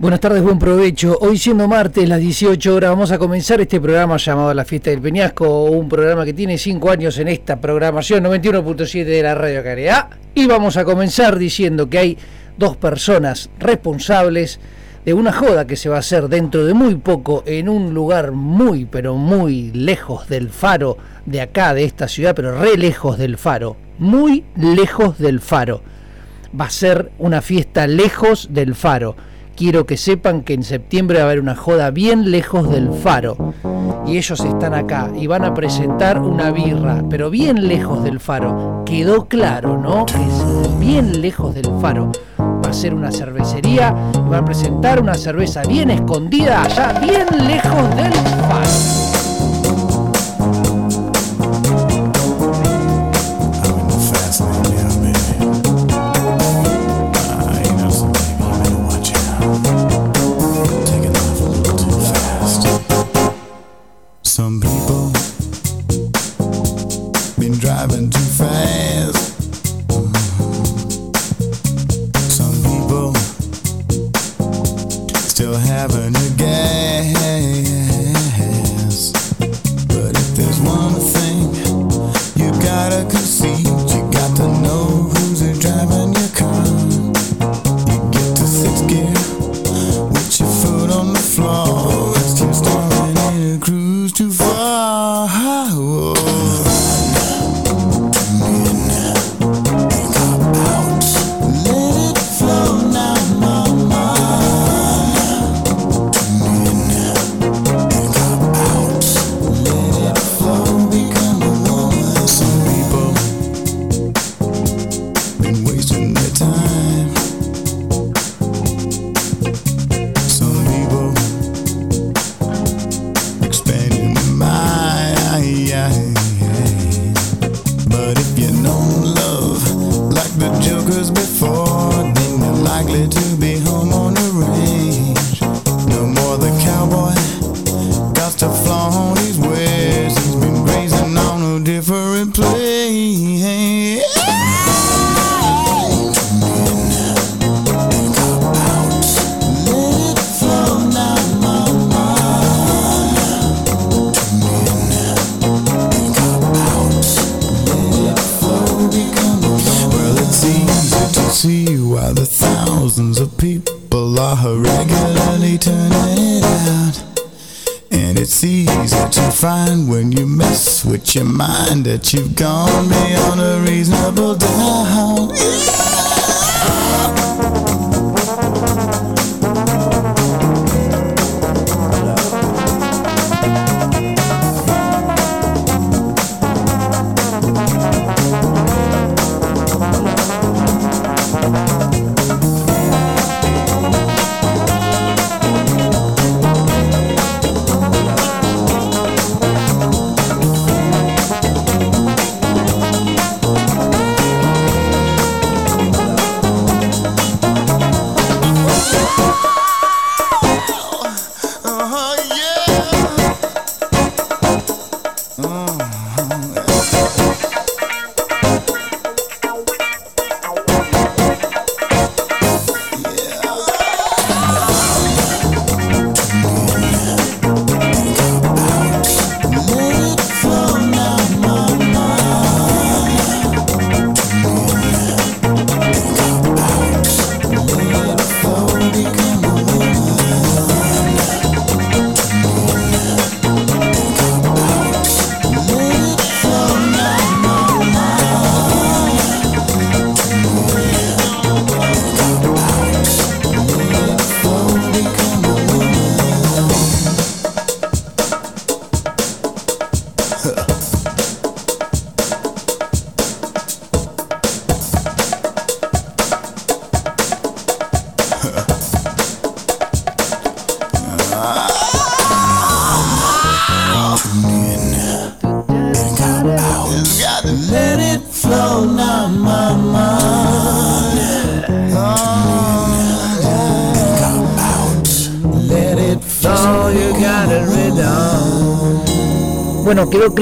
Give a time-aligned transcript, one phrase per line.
[0.00, 1.18] Buenas tardes, buen provecho.
[1.20, 5.02] Hoy siendo martes, las 18 horas, vamos a comenzar este programa llamado La Fiesta del
[5.02, 10.08] Peñasco, un programa que tiene 5 años en esta programación 91.7 de la Radio Caridad.
[10.34, 12.18] Y vamos a comenzar diciendo que hay
[12.56, 14.58] dos personas responsables
[15.04, 18.32] de una joda que se va a hacer dentro de muy poco en un lugar
[18.32, 20.96] muy, pero muy lejos del faro
[21.26, 25.82] de acá, de esta ciudad, pero re lejos del faro, muy lejos del faro.
[26.58, 29.14] Va a ser una fiesta lejos del faro
[29.60, 33.52] quiero que sepan que en septiembre va a haber una joda bien lejos del faro.
[34.06, 38.84] Y ellos están acá y van a presentar una birra, pero bien lejos del faro.
[38.86, 40.06] Quedó claro, ¿no?
[40.06, 42.10] Que es bien lejos del faro.
[42.38, 47.26] Va a ser una cervecería y van a presentar una cerveza bien escondida allá, bien
[47.46, 48.99] lejos del faro.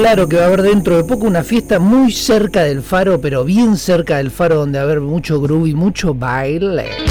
[0.09, 3.43] Claro que va a haber dentro de poco una fiesta muy cerca del faro, pero
[3.43, 7.08] bien cerca del faro, donde va a haber mucho groove y mucho baile.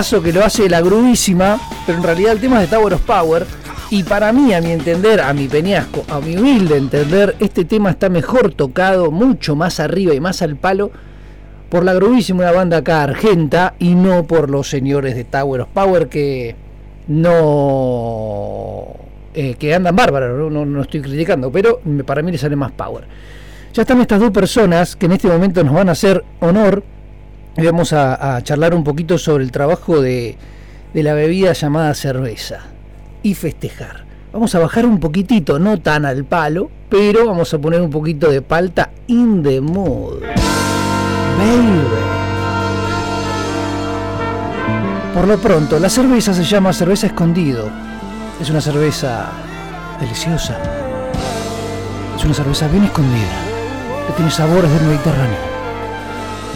[0.00, 3.02] Temazo que lo hace la grubísima, pero en realidad el tema es de Tower of
[3.02, 3.46] Power.
[3.90, 7.90] Y para mí, a mi entender, a mi peñasco, a mi humilde entender, este tema
[7.90, 10.90] está mejor tocado, mucho más arriba y más al palo,
[11.68, 16.08] por la grubísima, banda acá argenta, y no por los señores de Tower of Power
[16.08, 16.56] que
[17.06, 18.94] no.
[19.34, 22.72] eh, que andan bárbaros, no, no, no estoy criticando, pero para mí le sale más
[22.72, 23.04] power.
[23.74, 26.82] Ya están estas dos personas que en este momento nos van a hacer honor
[27.56, 30.36] vamos a, charlar un poquito sobre el trabajo de,
[30.94, 32.60] de la bebida llamada cerveza
[33.22, 34.04] y festejar.
[34.32, 38.30] Vamos a bajar un poquitito, no tan al palo, pero vamos a poner un poquito
[38.30, 40.20] de palta in the mood.
[41.38, 41.80] Baby.
[45.14, 47.68] Por lo pronto, la cerveza se llama cerveza escondido.
[48.40, 49.26] Es una cerveza
[50.00, 50.56] deliciosa.
[52.16, 53.42] Es una cerveza bien escondida,
[54.06, 55.49] que tiene sabores del Mediterráneo.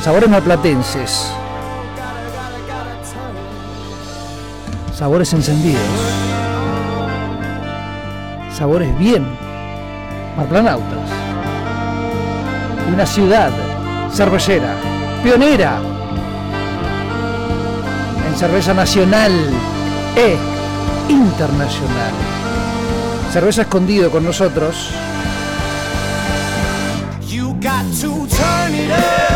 [0.05, 1.33] Sabores maplatenses.
[4.95, 5.81] Sabores encendidos.
[8.53, 9.25] Sabores bien
[10.37, 11.09] marplanautas.
[12.93, 13.51] Una ciudad
[14.13, 14.75] cervecera,
[15.23, 15.79] pionera
[18.29, 19.33] en cerveza nacional
[20.17, 20.37] e
[21.09, 22.13] internacional.
[23.33, 24.91] Cerveza escondido con nosotros.
[27.27, 29.34] You got to turn it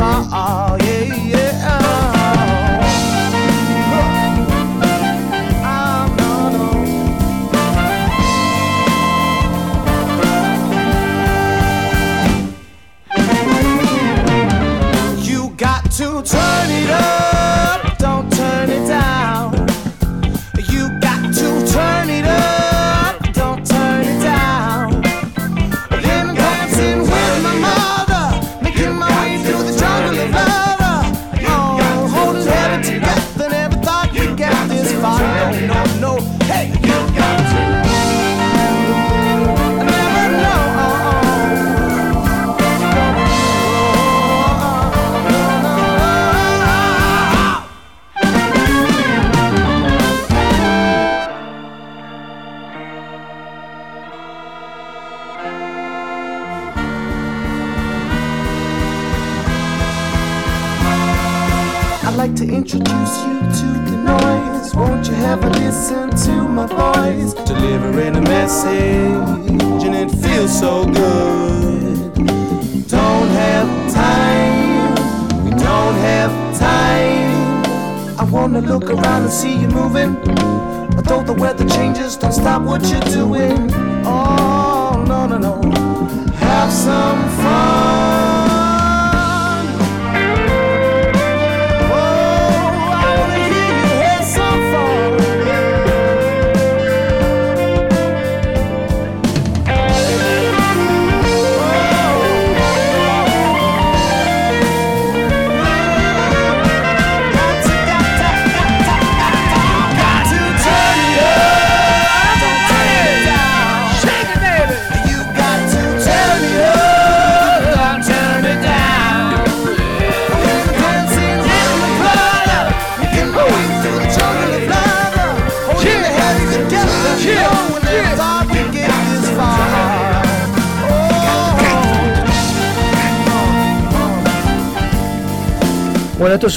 [0.00, 0.29] ça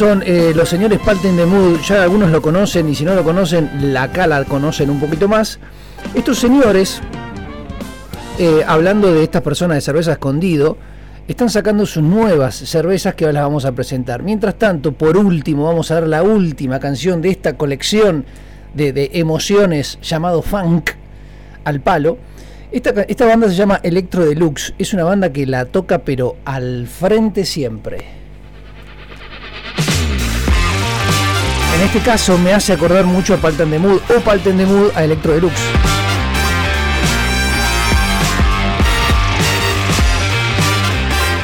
[0.03, 3.23] son eh, los señores Palten de Mood, ya algunos lo conocen y si no lo
[3.23, 5.59] conocen, la acá la conocen un poquito más.
[6.13, 6.99] Estos señores,
[8.37, 10.75] eh, hablando de estas personas de cerveza escondido,
[11.25, 14.23] están sacando sus nuevas cervezas que ahora las vamos a presentar.
[14.23, 18.25] Mientras tanto, por último, vamos a ver la última canción de esta colección
[18.73, 20.89] de, de emociones llamado Funk
[21.63, 22.17] al palo.
[22.73, 24.73] Esta, esta banda se llama Electro Deluxe.
[24.77, 28.22] Es una banda que la toca pero al frente siempre.
[31.83, 34.91] En este caso me hace acordar mucho a Paltan de Mood o Paltan de Mood
[34.95, 35.59] a Electro Deluxe.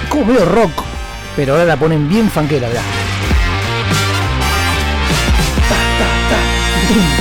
[0.08, 0.72] Como medio rock,
[1.36, 2.84] pero ahora la ponen bien fanquera, ¿verdad?
[6.88, 7.19] Free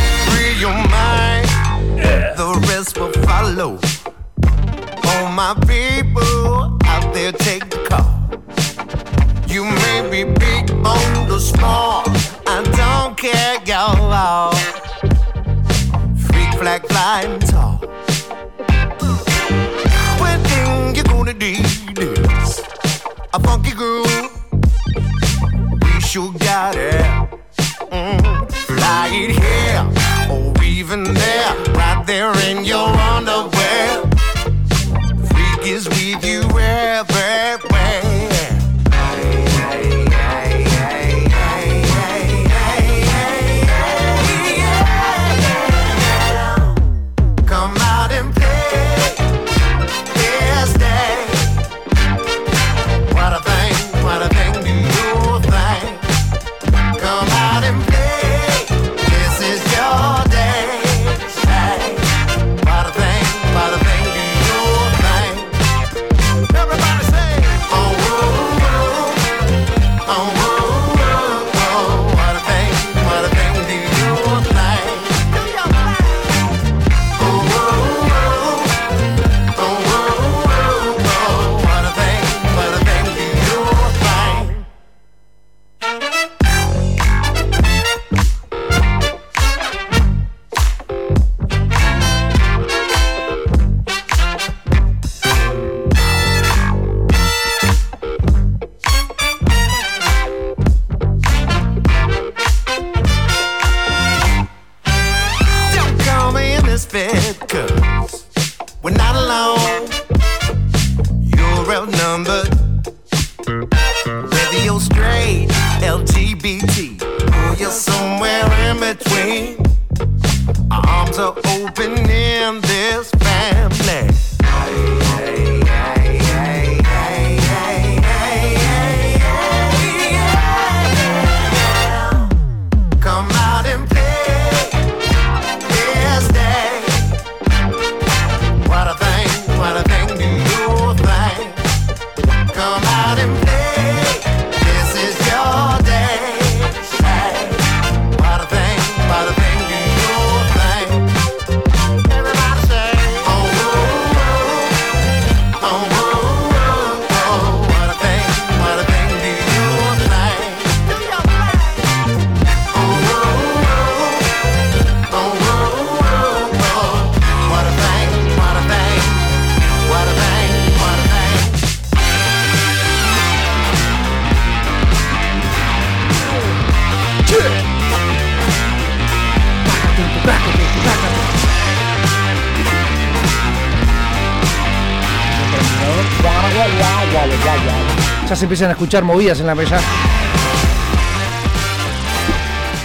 [188.58, 189.78] empiezan a escuchar movidas en la mesa.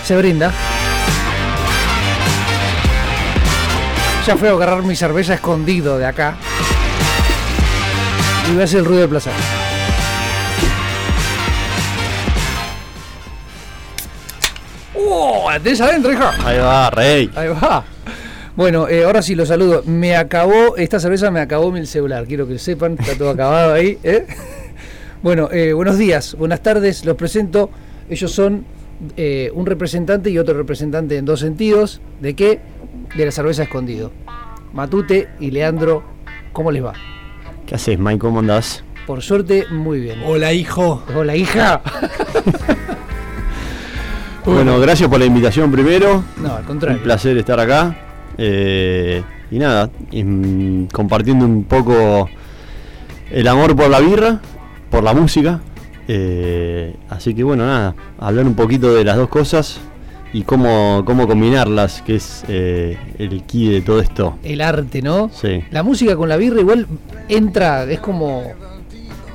[0.05, 0.51] Se brinda.
[4.27, 6.35] Ya fui a agarrar mi cerveza escondido de acá.
[8.47, 9.33] Y voy a hacer el ruido de placer.
[14.95, 15.49] ¡Oh!
[15.49, 16.33] ¿La tenés adentro, hija?
[16.45, 17.31] Ahí va, rey.
[17.35, 17.83] Ahí va.
[18.55, 19.81] Bueno, eh, ahora sí lo saludo.
[19.87, 22.25] Me acabó, esta cerveza me acabó mi celular.
[22.27, 23.97] Quiero que sepan, está todo acabado ahí.
[24.03, 24.27] ¿eh?
[25.23, 27.05] Bueno, eh, buenos días, buenas tardes.
[27.05, 27.69] Los presento.
[28.09, 28.65] Ellos son
[29.15, 32.01] eh, un representante y otro representante en dos sentidos.
[32.19, 32.59] ¿De qué?
[33.15, 34.11] De la cerveza escondido.
[34.73, 36.03] Matute y Leandro,
[36.51, 36.93] ¿cómo les va?
[37.65, 38.19] ¿Qué haces, Mike?
[38.19, 38.83] ¿Cómo andás?
[39.07, 40.19] Por suerte, muy bien.
[40.25, 41.03] Hola, hijo.
[41.15, 41.81] Hola, hija.
[44.45, 46.21] Bueno, gracias por la invitación primero.
[46.41, 47.01] No, al Un contrario.
[47.01, 47.95] placer estar acá.
[48.37, 52.29] Eh, y nada, y, mm, compartiendo un poco
[53.31, 54.41] el amor por la birra,
[54.93, 55.59] por la música.
[56.07, 59.79] Eh, así que bueno, nada, hablar un poquito de las dos cosas
[60.33, 64.37] y cómo, cómo combinarlas, que es eh, el key de todo esto.
[64.43, 65.31] El arte, ¿no?
[65.33, 65.63] Sí.
[65.71, 66.85] La música con la birra igual
[67.27, 68.43] entra, es como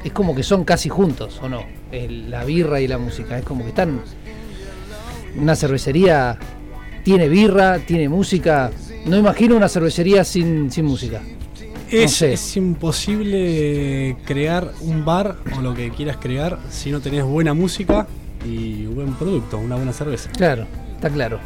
[0.04, 1.64] es como que son casi juntos, ¿o no?
[1.90, 4.00] El- la birra y la música, es como que están
[5.40, 6.38] una cervecería
[7.02, 8.70] tiene birra, tiene música.
[9.06, 11.20] No imagino una cervecería sin, sin música.
[11.90, 12.32] Es, sé.
[12.34, 18.06] es imposible crear un bar o lo que quieras crear si no tenés buena música
[18.44, 20.30] y buen producto, una buena cerveza.
[20.30, 21.38] Claro, está claro.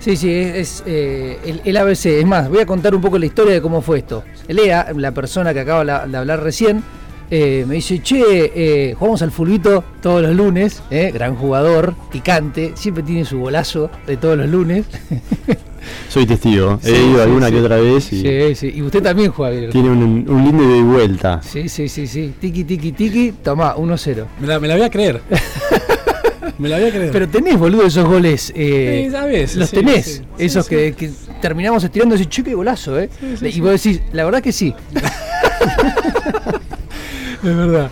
[0.00, 2.06] Sí, sí, es, es, eh, el, el ABC.
[2.06, 4.22] Es más, voy a contar un poco la historia de cómo fue esto.
[4.46, 6.82] Lea, la persona que acaba de hablar recién,
[7.30, 8.22] eh, me dice, che,
[8.54, 13.90] eh, jugamos al fulbito todos los lunes, eh, gran jugador, picante, siempre tiene su golazo
[14.06, 14.86] de todos los lunes.
[16.08, 16.78] Soy testigo.
[16.82, 17.52] Sí, He ido sí, alguna sí.
[17.52, 19.70] que otra vez y Sí, sí, y usted también juega bien.
[19.70, 21.40] tiene un, un lindo y vuelta.
[21.42, 22.32] Sí, sí, sí, sí.
[22.40, 24.24] Tiki, tiki, tiki, tomá, 1-0.
[24.40, 25.20] Me la, me la voy a creer.
[26.58, 27.10] me la voy a creer.
[27.12, 28.52] Pero tenés, boludo, esos goles.
[28.56, 30.06] eh, Sí, a veces, los sí, tenés.
[30.06, 30.12] sí.
[30.14, 30.74] Sí, esos sí.
[30.74, 33.08] Que, que terminamos estirando y decís, che, qué golazo, ¿eh?
[33.42, 34.74] y vos decís, la verdad que sí.
[37.42, 37.90] es verdad.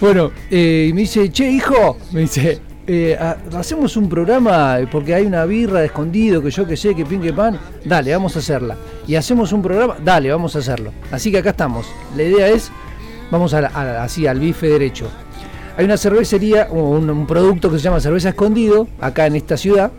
[0.00, 4.86] Bueno, eh, y me dice, che, hijo, me dice, eh, ha- hacemos un programa eh,
[4.90, 7.58] porque hay una birra de escondido que yo que sé, que pin que pan.
[7.84, 8.76] Dale, vamos a hacerla.
[9.06, 10.92] Y hacemos un programa, dale, vamos a hacerlo.
[11.10, 11.86] Así que acá estamos.
[12.16, 12.70] La idea es,
[13.30, 15.06] vamos a, a- así al bife derecho.
[15.76, 19.92] Hay una cervecería, un, un producto que se llama Cerveza Escondido, acá en esta ciudad,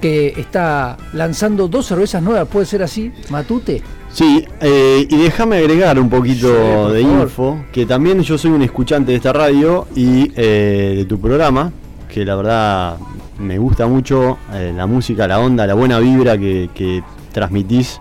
[0.00, 3.10] que está lanzando dos cervezas nuevas, ¿puede ser así?
[3.30, 3.82] Matute.
[4.12, 8.60] Sí, eh, y déjame agregar un poquito Sí, de info, que también yo soy un
[8.62, 11.72] escuchante de esta radio y eh, de tu programa,
[12.14, 12.96] que la verdad
[13.40, 18.00] me gusta mucho eh, la música, la onda, la buena vibra que, que transmitís.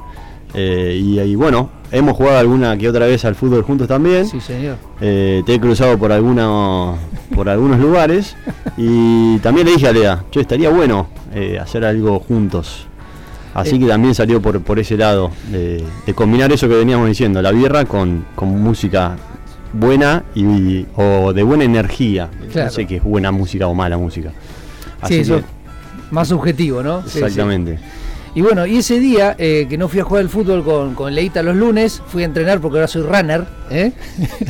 [0.54, 4.28] eh, y, y bueno, hemos jugado alguna que otra vez al fútbol juntos también.
[4.28, 4.76] Sí, señor.
[5.02, 6.95] Eh, te he cruzado por algunos
[7.34, 8.36] por algunos lugares
[8.78, 11.08] y también le dije a Lea, che, estaría bueno
[11.60, 12.86] hacer algo juntos.
[13.56, 17.41] Así que también salió por, por ese lado, de, de combinar eso que veníamos diciendo,
[17.41, 19.15] la birra con, con música
[19.73, 22.29] buena y, o de buena energía.
[22.51, 22.67] Claro.
[22.69, 24.31] No sé qué es buena música o mala música.
[25.01, 25.43] Así Sí, eso que,
[26.12, 27.01] más subjetivo, ¿no?
[27.03, 27.19] Sí, sí.
[27.19, 27.79] exactamente.
[28.36, 31.13] Y bueno, y ese día eh, que no fui a jugar al fútbol con, con
[31.13, 33.91] Leita los lunes, fui a entrenar porque ahora soy runner, ¿eh?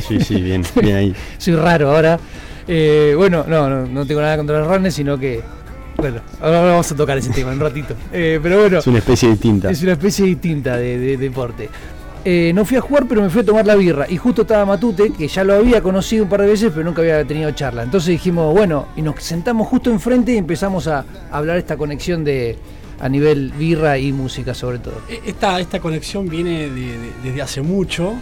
[0.08, 1.14] Sí, sí, bien, bien ahí.
[1.38, 2.18] soy raro ahora.
[2.66, 5.42] Eh, bueno, no, no, no tengo nada contra los runners, sino que,
[5.98, 7.94] bueno, ahora vamos a tocar ese tema en un ratito.
[8.10, 9.70] Eh, pero bueno, Es una especie distinta.
[9.70, 11.68] es una especie distinta de, de deporte.
[12.24, 14.06] Eh, no fui a jugar, pero me fui a tomar la birra.
[14.08, 17.02] Y justo estaba Matute, que ya lo había conocido un par de veces, pero nunca
[17.02, 17.82] había tenido charla.
[17.82, 22.24] Entonces dijimos, bueno, y nos sentamos justo enfrente y empezamos a, a hablar esta conexión
[22.24, 22.56] de
[23.00, 24.94] a nivel birra y música sobre todo.
[25.10, 28.14] E- Esta, esta conexión viene de- de- desde hace mucho,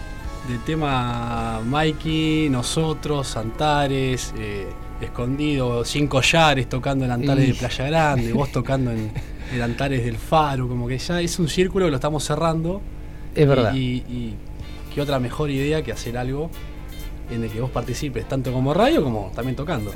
[0.48, 4.66] del tema Mikey, nosotros, Antares, eh,
[5.00, 9.12] Escondido, Sin Collares tocando en Antares Y- de Playa Grande, vos tocando en,
[9.54, 12.80] en Antares del Faro, como que ya es un círculo que lo estamos cerrando.
[13.34, 13.74] Es verdad.
[13.74, 14.34] Y, y- y
[14.94, 16.50] qué otra mejor idea que hacer algo
[17.30, 19.92] en el que vos participes, tanto como radio como también tocando.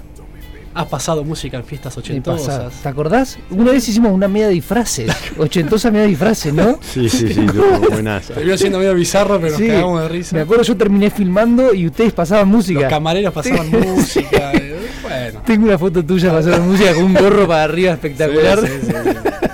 [0.75, 2.83] Has pasado música en fiestas ochentosas.
[2.83, 3.39] ¿Te acordás?
[3.49, 6.79] Una vez hicimos una media disfraces, ochentosa media disfraces, ¿no?
[6.83, 8.35] Sí, sí, sí, tuvo buenaza.
[8.35, 10.37] Terminó siendo medio bizarro, pero Sí, nos cagamos de risa.
[10.37, 12.81] Me acuerdo yo terminé filmando y ustedes pasaban música.
[12.81, 14.53] Los camareros pasaban música.
[14.55, 15.41] eh, Bueno.
[15.47, 18.61] Tengo una foto tuya pasando música con un gorro para arriba espectacular.
[18.61, 19.47] Sí, sí, sí, sí.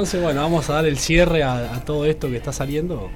[0.00, 3.10] Entonces, bueno, vamos a dar el cierre a, a todo esto que está saliendo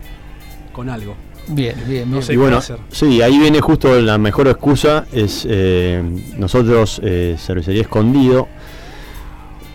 [0.70, 1.14] con algo.
[1.49, 2.23] Bien, bien, No bien.
[2.23, 2.33] sé.
[2.35, 2.77] Y qué bueno, hacer.
[2.90, 6.03] sí, ahí viene justo la mejor excusa, es eh,
[6.37, 8.49] nosotros, eh, Cervecería Escondido,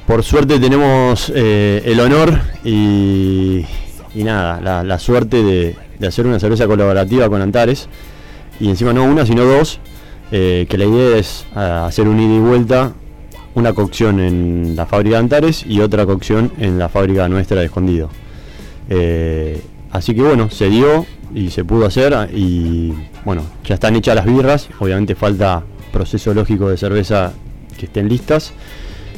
[0.06, 3.66] por suerte tenemos eh, el honor y,
[4.14, 7.90] y nada, la, la suerte de, de hacer una cerveza colaborativa con Antares,
[8.60, 9.80] y encima no una, sino dos,
[10.32, 12.94] eh, que la idea es ah, hacer un ida y vuelta,
[13.56, 17.66] una cocción en la fábrica de Antares y otra cocción en la fábrica nuestra de
[17.66, 18.10] Escondido.
[18.90, 22.94] Eh, así que bueno, se dio y se pudo hacer y
[23.26, 27.34] bueno, ya están hechas las birras, obviamente falta proceso lógico de cerveza
[27.78, 28.54] que estén listas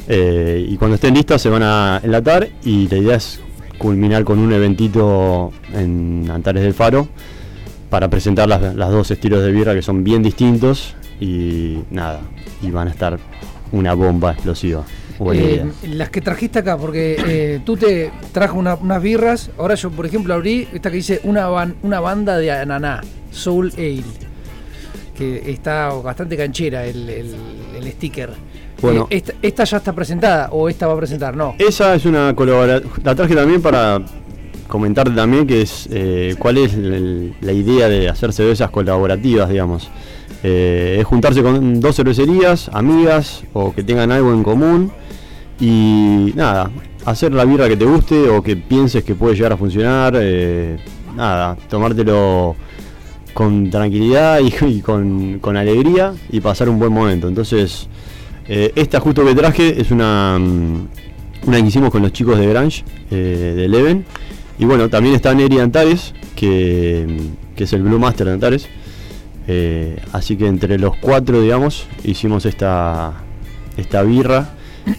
[0.08, 3.40] eh, y cuando estén listas se van a enlatar y la idea es
[3.78, 7.08] culminar con un eventito en Antares del Faro
[7.90, 12.20] para presentar las, las dos estilos de birra que son bien distintos y nada,
[12.62, 13.18] y van a estar
[13.72, 14.84] una bomba explosiva.
[15.32, 19.50] Eh, las que trajiste acá, porque eh, tú te trajo una- unas birras.
[19.58, 23.72] Ahora yo, por ejemplo, abrí esta que dice una, ban- una banda de ananá, Soul
[23.76, 24.02] Ale.
[25.16, 27.34] Que está bastante canchera el, el-
[27.76, 28.30] el sticker.
[28.80, 29.06] Bueno.
[29.10, 31.36] Eh, esta, esta ya está presentada o esta va a presentar?
[31.36, 31.54] No.
[31.58, 32.90] Esa es una colaboración.
[33.04, 34.00] La traje también para
[34.66, 39.88] comentarte también que es eh, cuál es el- la idea de hacer cervezas colaborativas, digamos.
[40.42, 44.90] Eh, es juntarse con dos cervecerías, amigas o que tengan algo en común
[45.60, 46.70] y nada,
[47.04, 50.14] hacer la birra que te guste o que pienses que puede llegar a funcionar.
[50.20, 50.78] eh,
[51.16, 52.56] nada, tomártelo
[53.34, 57.28] con tranquilidad y, con, con alegría y pasar un buen momento.
[57.28, 57.88] Entonces,
[58.48, 60.88] eh, esta justo que traje es una, mm,
[61.46, 64.04] una que hicimos con los chicos de Grange, de Eleven.
[64.58, 68.68] Y bueno, también está Neri Antares, que, que es el Blue Master de Antares.
[69.48, 73.12] Eh, así que entre los cuatro, digamos, hicimos esta,
[73.76, 74.54] esta birra,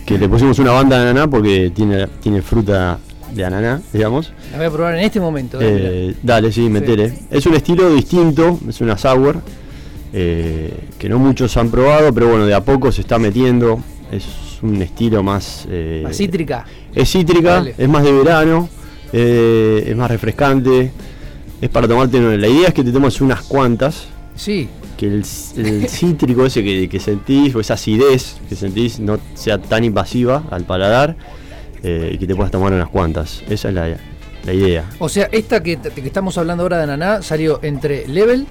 [0.06, 2.99] que le pusimos una banda de ananá porque tiene, tiene fruta
[3.34, 4.32] de ananá, digamos.
[4.51, 5.60] La voy a probar en este momento.
[5.62, 5.65] eh,
[6.12, 7.13] Eh, dale, sí, metele.
[7.32, 9.41] Es un estilo distinto, es una sour,
[10.13, 13.79] eh, que no muchos han probado, pero bueno, de a poco se está metiendo.
[14.12, 14.25] Es
[14.62, 15.65] un estilo más...
[15.69, 16.01] eh.
[16.03, 16.65] La cítrica.
[16.93, 17.75] Es cítrica, Dale.
[17.77, 18.69] es más de verano,
[19.12, 20.91] es más refrescante,
[21.60, 22.19] es para tomarte...
[22.38, 24.67] La idea es que te tomes unas cuantas, Sí.
[24.97, 25.23] que el,
[25.57, 30.43] el cítrico ese que, que sentís, o esa acidez que sentís, no sea tan invasiva
[30.51, 31.15] al paladar
[31.83, 33.43] eh, y que te puedas tomar unas cuantas.
[33.49, 33.97] Esa es la,
[34.45, 34.85] la idea.
[34.99, 38.47] O sea, esta que, que estamos hablando ahora de Ananá salió entre Level,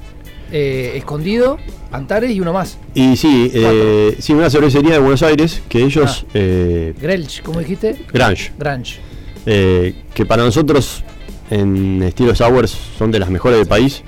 [0.52, 1.58] eh, Escondido,
[1.90, 2.78] Antares y uno más.
[2.94, 6.30] Y sí, eh, sí, una cervecería de Buenos Aires que ellos, Ah.
[6.34, 8.04] eh, Grelch, ¿cómo dijiste?
[8.12, 9.00] Grange, Grange.
[9.44, 11.02] que para nosotros
[11.50, 14.02] en estilo sours son de las mejores del país.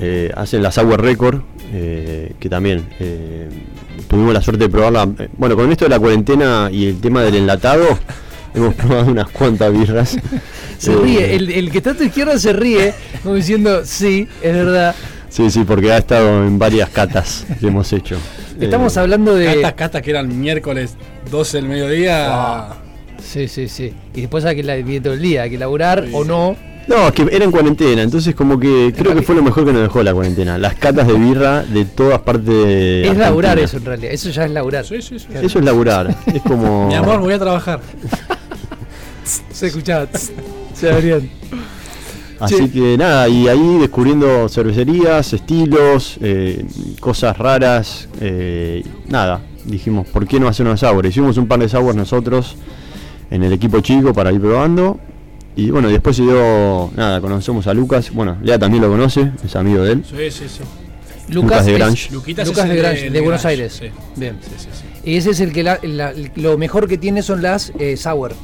[0.00, 1.40] Eh, hacen la Sour Record,
[1.72, 3.48] eh, que también eh,
[4.08, 5.08] tuvimos la suerte de probarla.
[5.36, 7.86] Bueno, con esto de la cuarentena y el tema del enlatado,
[8.54, 10.16] hemos probado unas cuantas birras.
[10.78, 14.26] Se Eh, ríe, el, el que está a tu izquierda se ríe, como diciendo, sí,
[14.42, 14.94] es verdad.
[15.28, 18.16] Sí, sí, porque ha estado en varias catas que hemos hecho.
[18.60, 19.46] Estamos Eh, hablando de...
[19.56, 20.94] Catas, catas que eran miércoles
[21.30, 22.68] 12 del mediodía.
[23.22, 23.92] Sí, sí, sí.
[24.14, 26.56] Y después hay que la todo el día, hay que laburar o no.
[26.86, 29.72] No, es que era en cuarentena, entonces como que creo que fue lo mejor que
[29.72, 30.58] nos dejó la cuarentena.
[30.58, 34.44] Las catas de birra de todas partes de Es laburar eso en realidad, eso ya
[34.44, 34.84] es laburar.
[34.84, 35.26] Sí, sí, sí.
[35.32, 36.86] Eso es laburar, es como...
[36.88, 37.80] Mi amor, voy a trabajar.
[39.50, 40.06] Se escuchaba.
[40.74, 41.30] Se abrían.
[42.40, 42.68] Así Sí.
[42.68, 46.66] que nada, y ahí descubriendo cervecerías, estilos, eh,
[47.00, 51.06] cosas raras, eh, nada, dijimos, ¿por qué no hacer una sour?
[51.06, 52.56] Hicimos un par de sours nosotros
[53.30, 54.98] en el equipo chico para ir probando.
[55.56, 59.54] Y bueno, después se dio, nada, conocemos a Lucas, bueno, Lea también lo conoce, es
[59.54, 60.04] amigo de él.
[60.04, 60.62] Sí, sí, sí.
[61.32, 62.12] Lucas de Grange.
[62.12, 63.72] Lucas es de Grange, de, de Buenos Grange, Aires.
[63.80, 63.86] sí.
[64.16, 64.36] Bien.
[64.42, 65.10] Sí, sí, sí.
[65.10, 68.34] Y ese es el que la- la- lo mejor que tiene son las eh, sour.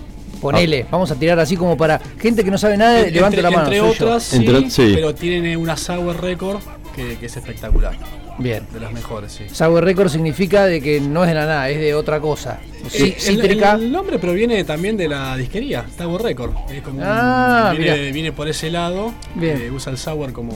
[0.40, 3.42] Ponele, vamos a tirar así como para gente que no sabe nada, En- levante entre,
[3.42, 3.64] la mano.
[3.72, 4.92] Entre otras, sí, Entre- sí.
[4.94, 6.60] pero tienen una Sour Record
[6.96, 7.92] que, que es espectacular.
[8.40, 8.66] Bien.
[8.72, 9.44] De las mejores, sí.
[9.52, 12.58] Sour record significa de que no es de la nada, es de otra cosa.
[12.88, 13.72] Sí, Eh, el, cítrica.
[13.74, 16.52] el nombre proviene también de la disquería, Sour Record.
[16.72, 19.12] Es como un- Ah, viene, viene por ese lado.
[19.34, 19.60] Bien.
[19.60, 20.52] eh, usa el sour como,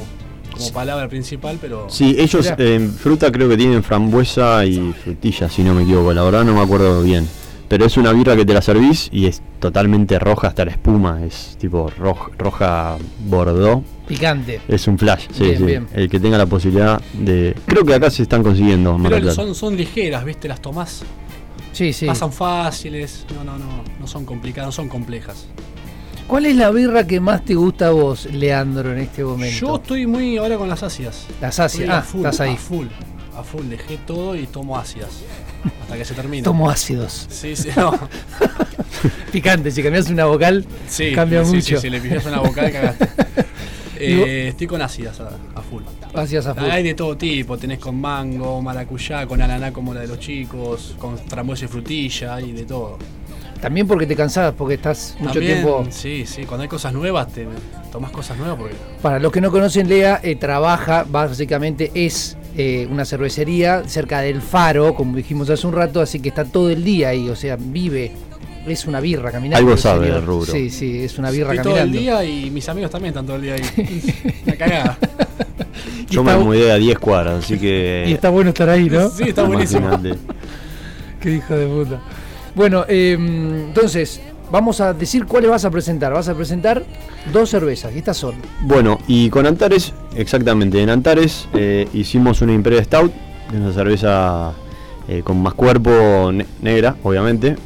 [0.53, 5.63] como palabra principal, pero Sí, ellos en fruta creo que tienen frambuesa y frutilla, si
[5.63, 6.13] no me equivoco.
[6.15, 7.29] La verdad no me acuerdo bien.
[7.69, 11.25] Pero es una birra que te la servís y es totalmente roja hasta la espuma.
[11.25, 12.97] Es tipo roj- roja
[13.27, 13.83] bordó.
[14.07, 14.61] Picante.
[14.69, 15.65] Es un flash, sí, Bien, sí.
[15.65, 15.89] bien.
[15.95, 17.57] El que tenga la posibilidad de...
[17.67, 18.99] Creo que acá se están consiguiendo.
[19.03, 20.47] pero son, son ligeras, ¿viste?
[20.47, 21.03] Las tomás.
[21.73, 22.07] Sí, sí.
[22.07, 23.25] Pasan fáciles.
[23.35, 23.83] No, no, no.
[23.99, 25.47] No son complicadas, no son complejas.
[26.27, 29.57] ¿Cuál es la birra que más te gusta a vos, Leandro, en este momento?
[29.59, 31.27] Yo estoy muy ahora con las ácidas.
[31.41, 31.99] Las ácidas.
[31.99, 32.55] Ah, full, estás ahí.
[32.55, 32.87] A full.
[33.37, 33.67] A full.
[33.69, 35.11] Dejé todo y tomo ácidas.
[35.83, 36.43] Hasta que se termine.
[36.43, 37.27] Tomo ácidos.
[37.31, 37.93] Sí, sí, no.
[39.33, 41.77] Picante, si cambias una vocal, Sí, cambia sí, mucho.
[41.77, 43.09] Sí, si le pifias una vocal, cagaste.
[43.97, 45.83] Eh, estoy con ácidas a, a full.
[46.13, 46.65] Ácidas a full.
[46.65, 50.95] Hay de todo tipo, tenés con mango, maracuyá, con ananá como la de los chicos,
[50.99, 52.99] con frambuesa y frutilla, y de todo.
[53.61, 55.87] También porque te cansás, porque estás mucho También, tiempo.
[55.91, 57.47] Sí, sí, cuando hay cosas nuevas, te
[57.91, 58.75] tomás cosas nuevas porque.
[59.01, 64.41] Para los que no conocen, Lea eh, trabaja, básicamente es eh, una cervecería cerca del
[64.41, 67.57] faro, como dijimos hace un rato, así que está todo el día ahí, o sea,
[67.59, 68.13] vive.
[68.67, 69.59] Es una birra caminando.
[69.59, 70.51] Algo el sabe del rubro.
[70.51, 71.99] Sí, sí, es una birra Estoy todo caminando.
[71.99, 74.41] el día y mis amigos también están todo el día ahí.
[74.47, 74.99] Una cagada.
[76.09, 78.05] Yo Y me mudé a 10 cuadras, así que...
[78.09, 79.11] Y está bueno estar ahí, ¿no?
[79.11, 79.91] Sí, está buenísimo.
[81.21, 82.01] Qué hijo de puta.
[82.55, 86.13] Bueno, eh, entonces, vamos a decir cuáles vas a presentar.
[86.13, 86.85] Vas a presentar
[87.33, 88.35] dos cervezas, y estas son.
[88.63, 93.13] Bueno, y con Antares, exactamente, en Antares eh, hicimos una Imperial Stout,
[93.55, 94.53] una cerveza
[95.09, 97.57] eh, con más cuerpo, ne- negra, obviamente.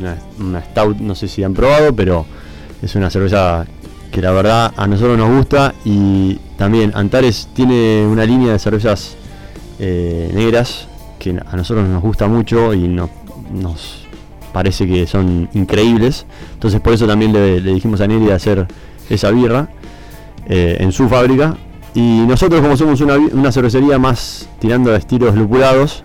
[0.00, 2.24] Una, una Stout, no sé si han probado, pero
[2.82, 3.66] es una cerveza
[4.10, 5.74] que la verdad a nosotros nos gusta.
[5.84, 9.16] Y también Antares tiene una línea de cervezas
[9.78, 10.86] eh, negras
[11.18, 13.10] que a nosotros nos gusta mucho y no-
[13.52, 14.03] nos
[14.54, 16.24] parece que son increíbles.
[16.54, 18.66] Entonces por eso también le, dijimos a Neri de hacer
[19.10, 19.68] esa birra
[20.48, 21.58] eh, en su fábrica.
[21.94, 26.04] Y nosotros como somos una cervecería más tirando a estilos lupulados,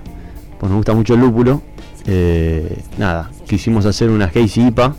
[0.59, 1.61] pues nos gusta mucho el lúpulo,
[2.05, 4.95] eh, nada, quisimos hacer una Hazy IPA,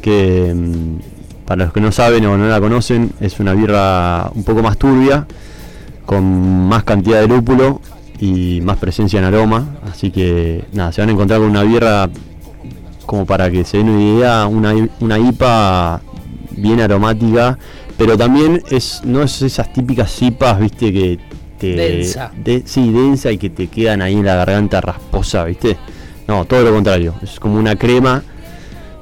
[0.00, 4.44] que mm, para los que no saben o no la conocen, es una birra un
[4.44, 5.26] poco más turbia,
[6.04, 7.80] con más cantidad de lúpulo
[8.20, 9.76] y más presencia en aroma.
[9.90, 12.08] Así que nada, se van a encontrar con una birra
[13.06, 16.00] como para que se den una idea, una, una IPA
[16.50, 17.58] bien aromática,
[17.96, 21.18] pero también es no es esas típicas cipas, viste, que
[21.58, 21.74] te.
[21.74, 22.30] Densa.
[22.36, 25.76] de- sí, densa y que te quedan ahí en la garganta rasposa, viste.
[26.28, 27.14] No, todo lo contrario.
[27.22, 28.22] Es como una crema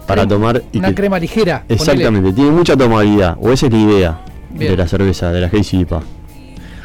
[0.07, 0.63] para Crema- tomar.
[0.73, 1.63] Y Una que- crema ligera.
[1.67, 1.75] ponele.
[1.75, 4.71] Exactamente, tiene mucha tomabilidad, o esa es la idea Bien.
[4.73, 6.03] de la cerveza, de la Hazy IPA.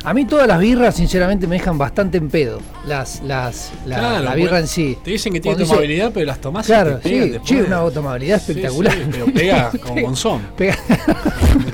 [0.10, 2.60] A mí todas las birras, sinceramente, me dejan bastante en pedo.
[2.88, 4.98] Las, las, la, Claro, la birra bueno, en sí.
[5.04, 7.30] Te dicen que tiene Cuando dice- tomabilidad, pero las tomás y Claro, te pegan sí,
[7.30, 7.68] después.
[7.68, 8.94] una tomabilidad Sí, espectacular.
[8.94, 10.42] sí, pero pega como monzón.
[10.58, 10.78] Pega-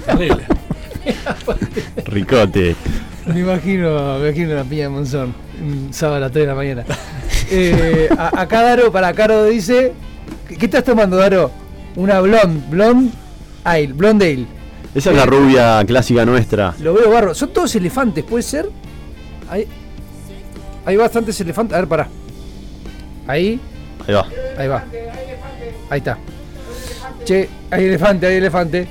[0.06, 0.44] Terrible.
[2.08, 2.76] Ricote.
[3.28, 5.34] me imagino, me imagino una piña de monzón.
[5.62, 6.84] Un sábado a las 3 de la mañana.
[7.52, 9.94] Eh, a- acá Daro, para Caro dice.
[10.50, 11.52] ¿Qué, qué estás tomando, Daro?
[11.96, 13.12] Una blonde, blonde
[13.64, 14.46] ale, blonde ale.
[14.96, 16.74] Esa es la rubia clásica nuestra.
[16.80, 17.36] Lo veo barro.
[17.36, 18.70] Son todos elefantes, ¿puede ser?
[19.50, 19.68] Hay,
[20.86, 21.76] hay bastantes elefantes.
[21.76, 22.08] A ver, pará.
[23.28, 23.60] Ahí,
[24.08, 24.28] Ahí va.
[24.58, 24.84] ahí va.
[25.90, 26.18] Ahí está.
[27.26, 28.88] Che, hay elefante, hay elefante.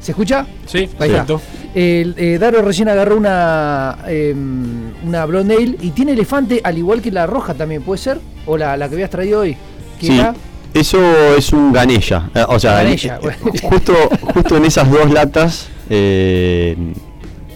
[0.00, 0.46] ¿Se escucha?
[0.66, 1.24] Sí, Ahí está.
[1.24, 1.40] perfecto.
[1.74, 7.00] El, eh, Daro recién agarró una em, una blonde ale y tiene elefante al igual
[7.00, 8.20] que la roja también, ¿puede ser?
[8.44, 9.56] O la, la que habías traído hoy.
[9.98, 10.34] ¿Qué Sí, era?
[10.74, 12.30] Eso es un ganella.
[12.34, 13.38] Eh, O sea, Ganella, eh, bueno.
[13.62, 13.94] justo,
[14.34, 16.76] justo en esas dos latas eh,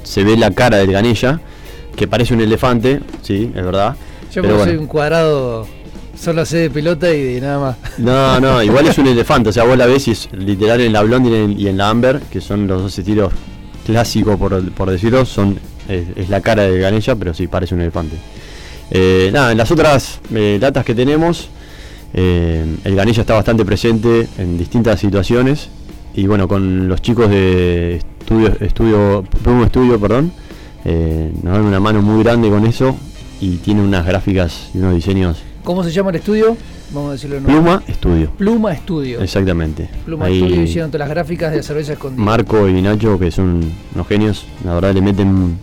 [0.02, 1.40] se ve la cara del ganella,
[1.96, 3.96] que parece un elefante, sí, es verdad.
[4.33, 5.66] Yo pero soy un cuadrado,
[6.20, 7.76] solo sé de pelota y de nada más.
[7.98, 10.92] No, no, igual es un elefante, o sea, vos la ves y es literal en
[10.92, 13.33] la blonde y en, y en la amber, que son los dos estilos
[13.87, 17.81] clásicos, por, por decirlo, son es, es la cara de Ganella, pero sí, parece un
[17.81, 18.16] elefante.
[18.90, 21.48] Eh, nada, en las otras latas que tenemos,
[22.14, 25.68] eh, el Ganella está bastante presente en distintas situaciones,
[26.14, 30.32] y bueno, con los chicos de estudio, estudio, Plumo Estudio, perdón,
[30.84, 32.96] eh, nos dan una mano muy grande con eso,
[33.40, 35.42] y tiene unas gráficas y unos diseños.
[35.62, 36.56] ¿Cómo se llama el estudio?
[36.92, 37.60] Vamos a decirlo de nuevo.
[37.60, 38.30] Pluma Estudio.
[38.30, 39.20] Pluma Estudio.
[39.20, 39.90] Exactamente.
[40.04, 42.24] Pluma Ahí Estudio hicieron todas las gráficas de la cerveza escondida.
[42.24, 43.60] Marco y Nacho, que son
[43.94, 45.58] unos genios, la verdad le meten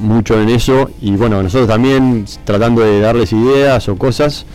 [0.00, 0.90] mucho en eso.
[1.02, 4.46] Y bueno, nosotros también tratando de darles ideas o cosas.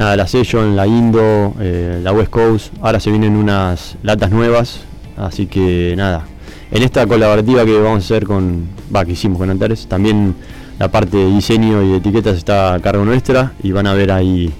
[0.00, 2.72] Nada, la en la Indo, eh, la West Coast.
[2.80, 4.80] Ahora se vienen unas latas nuevas.
[5.18, 6.24] Así que nada.
[6.70, 8.66] En esta colaborativa que vamos a hacer con.
[8.96, 10.36] Va, que hicimos con Antares, también
[10.78, 13.52] la parte de diseño y de etiquetas está a cargo nuestra.
[13.62, 14.50] Y van a ver ahí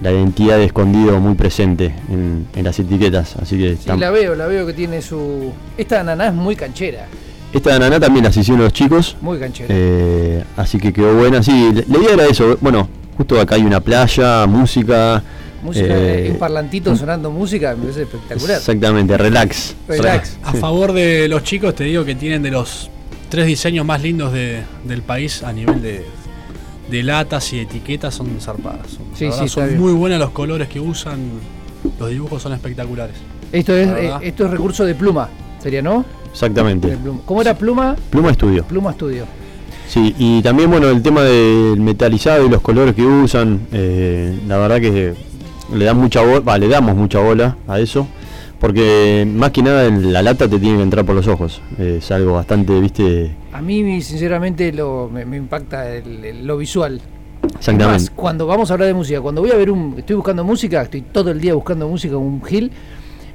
[0.00, 3.36] la identidad de escondido muy presente en, en las etiquetas.
[3.36, 5.52] Así que Sí, la veo, la veo que tiene su.
[5.76, 7.04] Esta ananá es muy canchera.
[7.52, 9.18] Esta de Ananá también las hicieron los chicos.
[9.20, 9.68] Muy canchera.
[9.68, 11.42] eh, así que quedó buena.
[11.42, 12.56] Sí, la idea era eso.
[12.62, 15.22] Bueno, justo acá hay una playa, música.
[15.62, 18.56] música, eh, un parlantito sonando música, me parece espectacular.
[18.58, 19.74] Exactamente, relax.
[19.88, 20.36] Relax.
[20.42, 22.90] A favor de los chicos te digo que tienen de los
[23.30, 26.04] tres diseños más lindos de- del país a nivel de,
[26.90, 28.88] de latas y etiquetas son zarpadas.
[28.90, 29.80] Son, la Sí, verdad, sí, está son bien.
[29.80, 31.18] muy buenos los colores que usan,
[31.98, 33.16] los dibujos son espectaculares.
[33.50, 35.28] Esto es, eh, esto es recurso de pluma,
[35.62, 36.04] sería, ¿no?
[36.30, 36.96] Exactamente.
[37.24, 37.96] ¿Cómo era pluma?
[38.10, 38.64] Pluma Estudio.
[38.64, 39.24] Pluma Estudio.
[39.94, 43.60] Sí, y también, bueno, el tema del metalizado y los colores que usan.
[43.72, 45.14] eh, la verdad que
[45.72, 48.08] le dan mucha bola, le damos mucha bola a eso.
[48.58, 51.60] Porque más que nada la lata te tiene que entrar por los ojos.
[51.78, 53.30] es algo bastante, viste.
[53.52, 57.00] A mí, sinceramente, lo, me, me impacta el- el- lo visual.
[57.56, 57.92] Exactamente.
[58.04, 59.94] Más, cuando vamos a hablar de música, cuando voy a ver un.
[59.96, 62.72] Estoy buscando música, estoy todo el día buscando música, un gil.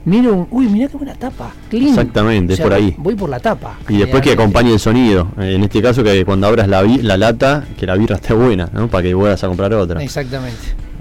[0.05, 0.47] Miro un.
[0.51, 1.51] Uy, mirá qué buena tapa.
[1.69, 1.89] Clean.
[1.89, 2.95] Exactamente, es por ahí.
[2.97, 3.77] Voy por la tapa.
[3.89, 5.27] Y después que acompañe el sonido.
[5.39, 8.69] Eh, En este caso, que cuando abras la, la lata, que la birra esté buena,
[8.73, 8.87] ¿no?
[8.87, 10.01] Para que vuelvas a comprar otra.
[10.01, 10.57] Exactamente.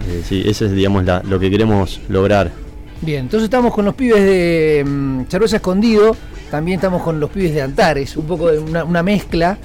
[0.09, 2.51] Eh, sí, ese es, digamos, la- lo que queremos lograr.
[3.01, 6.17] Bien, entonces estamos con los pibes de Cerveza Escondido,
[6.51, 9.57] también estamos con los pibes de Antares, un poco de una, una mezcla,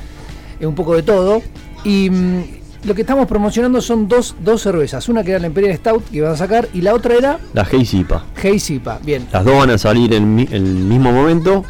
[0.60, 1.42] eh, un poco de todo.
[1.84, 2.44] Y mm,
[2.86, 6.18] lo que estamos promocionando son dos, dos cervezas, una que era la Imperial Stout que
[6.18, 8.24] iban a sacar y la otra era La Hazy IPA.
[8.42, 9.00] Hey Sipa.
[9.04, 11.64] Bien, Las dos van a salir en mi- el mismo momento,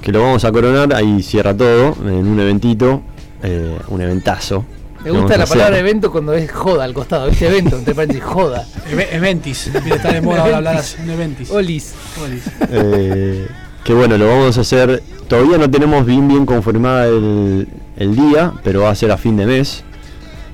[0.00, 3.02] que lo vamos a coronar, ahí cierra todo, en un eventito,
[3.42, 4.64] eh, un eventazo.
[5.04, 5.58] me gusta la hacer.
[5.58, 7.46] palabra evento cuando es joda al costado, ¿viste?
[7.46, 8.66] Evento, entre paréntesis, joda.
[8.90, 11.50] Eve- Eventis, estar de moda hablar así, un Eventis.
[11.50, 11.94] Olis.
[12.24, 12.42] Olis.
[12.70, 13.46] Eh,
[13.84, 15.02] que bueno, lo vamos a hacer.
[15.28, 19.36] Todavía no tenemos bien bien confirmada el, el día, pero va a ser a fin
[19.36, 19.84] de mes.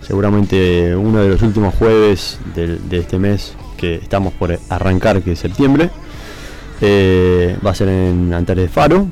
[0.06, 5.38] Seguramente uno de los últimos jueves de este mes que estamos por arrancar, que es
[5.38, 5.90] septiembre.
[6.80, 9.06] Eh, va a ser en Antares de Faro.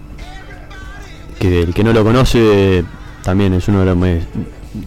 [1.38, 2.85] Que el que no lo conoce
[3.22, 4.22] también es uno de los,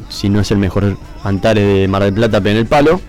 [0.09, 3.01] si no es el mejor Antares de Mar del Plata, en el palo.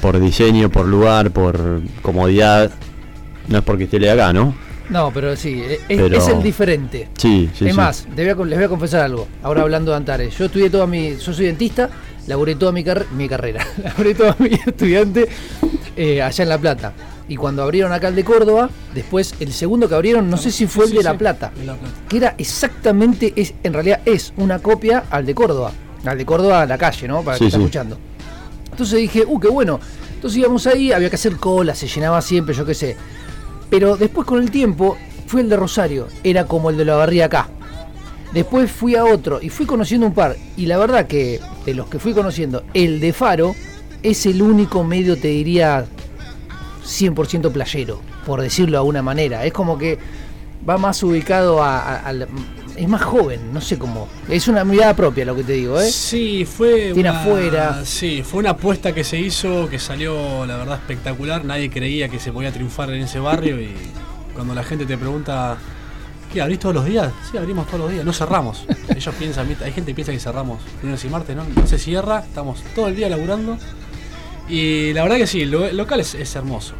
[0.00, 2.70] Por diseño, por lugar, por comodidad.
[3.48, 4.54] No es porque esté acá, ¿no?
[4.92, 7.08] No, pero sí, e- es, Pero- es el diferente.
[7.16, 7.64] Sí, sí.
[7.66, 7.76] es sí.
[7.76, 9.26] más, te voy a con- les voy a confesar algo.
[9.42, 10.36] Ahora hablando de Antares.
[10.38, 11.16] Yo estudié toda mi.
[11.16, 11.88] Yo soy dentista,
[12.26, 13.66] laburé toda mi, carre- mi carrera.
[13.82, 15.28] laburé toda mi estudiante
[15.96, 16.92] eh, allá en La Plata.
[17.28, 20.66] Y cuando abrieron acá el de Córdoba, después el segundo que abrieron, no sé si
[20.66, 21.94] fue el de sí, La Plata, de La Plata.
[22.08, 25.72] que era exactamente, es, en realidad es una copia al de Córdoba.
[26.04, 27.22] Al de Córdoba a la calle, ¿no?
[27.22, 27.96] Para que está escuchando.
[28.70, 29.78] Entonces dije, uh, qué bueno.
[30.14, 32.96] Entonces íbamos ahí, había que hacer cola, se llenaba siempre, yo qué sé.
[33.72, 37.24] Pero después con el tiempo fue el de Rosario, era como el de la barría
[37.24, 37.48] acá.
[38.34, 40.36] Después fui a otro y fui conociendo un par.
[40.58, 43.54] Y la verdad que de los que fui conociendo, el de Faro
[44.02, 45.86] es el único medio, te diría,
[46.84, 49.46] 100% playero, por decirlo de alguna manera.
[49.46, 49.98] Es como que
[50.68, 52.28] va más ubicado a, a- al-
[52.76, 54.08] Es más joven, no sé cómo.
[54.28, 55.90] Es una mirada propia lo que te digo, ¿eh?
[55.90, 57.82] Sí, fue Tiene una, afuera.
[57.84, 61.44] Sí, fue una apuesta que se hizo que salió, la verdad, espectacular.
[61.44, 63.74] Nadie creía que se podía triunfar en ese barrio y
[64.34, 65.58] cuando la gente te pregunta,
[66.32, 67.12] ¿qué abrís todos los días?
[67.30, 68.64] Sí, abrimos todos los días, no cerramos.
[68.96, 71.44] Ellos piensan, hay gente que piensa que cerramos lunes y martes, ¿no?
[71.44, 73.58] No se cierra, estamos todo el día laburando.
[74.48, 76.72] Y la verdad que sí, lo- el local es, es hermoso.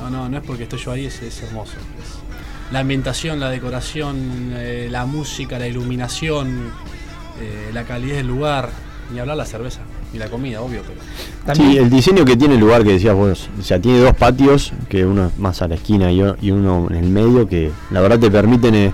[0.00, 1.72] No, no, no es porque estoy yo ahí, es, es hermoso.
[2.00, 2.09] Es-
[2.70, 6.70] la ambientación, la decoración, eh, la música, la iluminación,
[7.40, 8.70] eh, la calidad del lugar,
[9.12, 9.80] ni hablar la cerveza
[10.14, 11.00] y la comida, obvio, pero
[11.44, 14.14] También- Sí, el diseño que tiene el lugar que decías vos, o sea, tiene dos
[14.14, 18.00] patios, que uno es más a la esquina y uno en el medio, que la
[18.00, 18.92] verdad te permiten eh,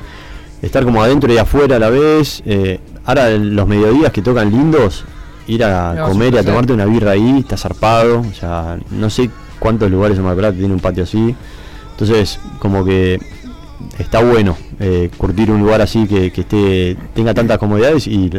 [0.63, 2.43] estar como adentro y afuera a la vez.
[2.47, 5.05] eh, ahora los mediodías que tocan lindos,
[5.47, 9.11] ir a No, comer y a tomarte una birra ahí, está zarpado, o sea, no
[9.11, 11.35] sé cuántos lugares en Mar Plata tiene un patio así.
[11.93, 13.19] Entonces, como que
[13.99, 18.31] está bueno eh, curtir un lugar así que, que esté tenga tantas comodidades y,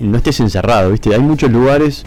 [0.00, 1.14] y no estés encerrado, ¿viste?
[1.14, 2.04] Hay muchos lugares,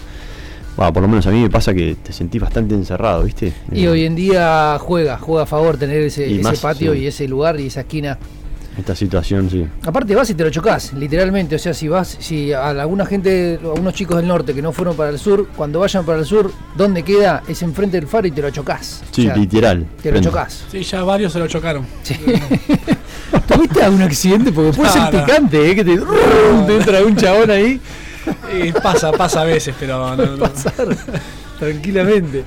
[0.76, 3.54] bueno, por lo menos a mí me pasa que te sentís bastante encerrado, ¿viste?
[3.72, 7.00] Y Eh, hoy en día juega, juega a favor tener ese, ese más, patio sí.
[7.00, 8.18] y ese lugar y esa esquina.
[8.80, 9.68] Esta situación, sí.
[9.84, 11.56] Aparte vas y te lo chocas, literalmente.
[11.56, 14.72] O sea, si vas, si a alguna gente, a unos chicos del norte que no
[14.72, 17.44] fueron para el sur, cuando vayan para el sur, ¿dónde queda?
[17.48, 19.02] Es enfrente del faro y te lo chocas.
[19.12, 19.86] Sí, literal.
[20.02, 20.64] Te lo chocas.
[20.72, 21.86] sí, ya varios se lo chocaron.
[22.04, 22.16] Sí.
[23.48, 24.52] ¿Tuviste algún accidente?
[24.52, 25.26] Porque puede ser No, no.
[25.26, 25.76] picante, ¿eh?
[25.76, 25.98] Que te,
[26.68, 27.80] te entra un chabón ahí.
[28.64, 30.88] Y pasa, pasa a veces, pero no, no- Pasar
[31.60, 32.44] tranquilamente.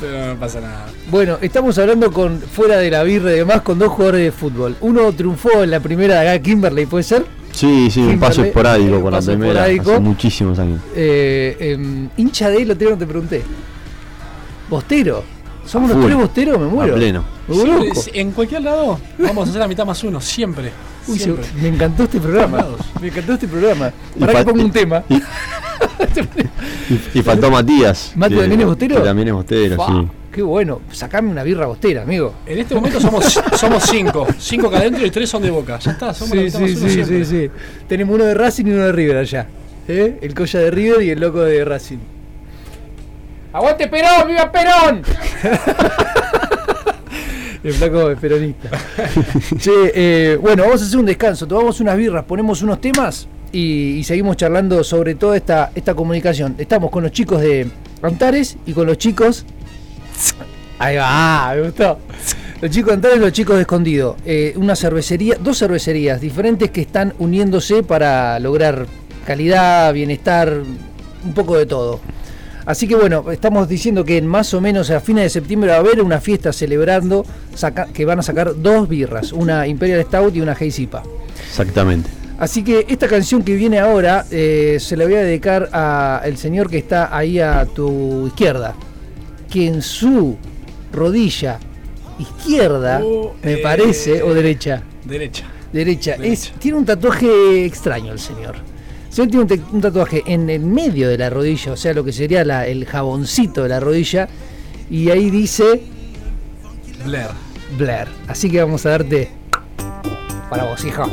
[0.00, 0.86] Pero no pasa nada.
[1.10, 4.76] Bueno, estamos hablando con fuera de la birra y demás con dos jugadores de fútbol.
[4.80, 7.26] Uno triunfó en la primera de acá, Kimberley, ¿puede ser?
[7.52, 9.90] Sí, sí, un paso esporádico un por la primera, esporádico.
[9.92, 10.80] hace muchísimos años.
[10.94, 13.42] Eh, em, hincha de él, otro no te pregunté.
[14.68, 15.24] Bostero.
[15.66, 16.58] ¿Somos los tres bosteros?
[16.58, 16.94] Me muero.
[16.94, 17.24] A pleno.
[17.94, 20.72] Sí, en cualquier lado vamos a hacer la mitad más uno, siempre.
[21.10, 22.66] Uy, se- me encantó este programa.
[23.00, 23.92] Me encantó este programa.
[24.18, 25.02] Para que ponga un tema.
[25.08, 25.14] Y,
[27.14, 28.12] y- y faltó Matías.
[28.14, 28.96] ¿Mati que- también es bostero?
[28.96, 30.08] que también es bostero, sí.
[30.32, 30.80] Qué bueno.
[30.92, 32.34] Sacame una birra bostera, amigo.
[32.46, 34.26] En este momento somos, somos cinco.
[34.38, 35.78] Cinco acá adentro y tres son de boca.
[35.80, 37.50] Ya está, somos la Sí, sí, sí, sí.
[37.88, 39.46] Tenemos uno de Racing y uno de River allá.
[39.88, 40.18] ¿Eh?
[40.22, 41.98] El Colla de River y el loco de Racing.
[43.52, 44.28] ¡Aguante Perón!
[44.28, 45.02] ¡Viva Perón!
[47.62, 48.70] el flaco es peronista.
[49.58, 51.46] che, eh, bueno, vamos a hacer un descanso.
[51.46, 56.54] Tomamos unas birras, ponemos unos temas y, y seguimos charlando sobre toda esta, esta comunicación.
[56.58, 57.68] Estamos con los chicos de
[58.02, 59.44] Antares y con los chicos.
[60.78, 61.98] Ahí va, me gustó.
[62.60, 64.16] Los chicos de Antares y los chicos de Escondido.
[64.24, 68.86] Eh, una cervecería, dos cervecerías diferentes que están uniéndose para lograr
[69.26, 70.62] calidad, bienestar,
[71.24, 72.00] un poco de todo.
[72.66, 75.76] Así que bueno, estamos diciendo que en más o menos a fines de septiembre va
[75.76, 80.36] a haber una fiesta celebrando saca- que van a sacar dos birras, una Imperial Stout
[80.36, 81.02] y una Heisipa.
[81.48, 82.08] Exactamente.
[82.38, 86.70] Así que esta canción que viene ahora eh, se la voy a dedicar al señor
[86.70, 88.74] que está ahí a tu izquierda,
[89.50, 90.36] que en su
[90.92, 91.58] rodilla
[92.18, 95.44] izquierda, Oh, me eh, parece, o derecha, Derecha.
[95.72, 96.32] derecha, derecha.
[96.32, 98.56] Es, tiene un tatuaje extraño el señor.
[99.10, 102.12] El señor tiene un, tatuaje en el medio de la rodilla, o sea, lo que
[102.12, 104.28] sería la- el jaboncito de la rodilla,
[104.88, 105.82] y ahí dice
[107.04, 107.30] Blair.
[107.76, 108.06] Blair.
[108.28, 109.30] Así que vamos a darte
[110.48, 111.04] para vos, hijo.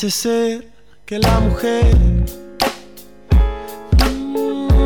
[0.00, 0.72] Parece ser
[1.04, 1.94] que la mujer
[4.24, 4.78] mmm,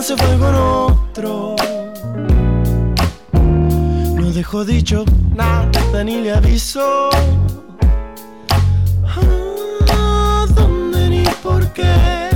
[0.00, 1.56] se fue con otro.
[3.32, 7.10] No dejó dicho nada ni le avisó.
[9.90, 12.30] Ah, ¿Dónde ni por qué?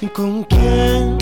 [0.00, 1.18] Ni con quién.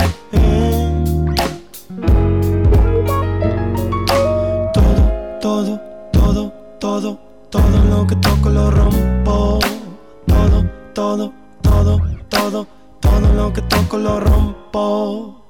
[13.99, 15.43] lo rompo.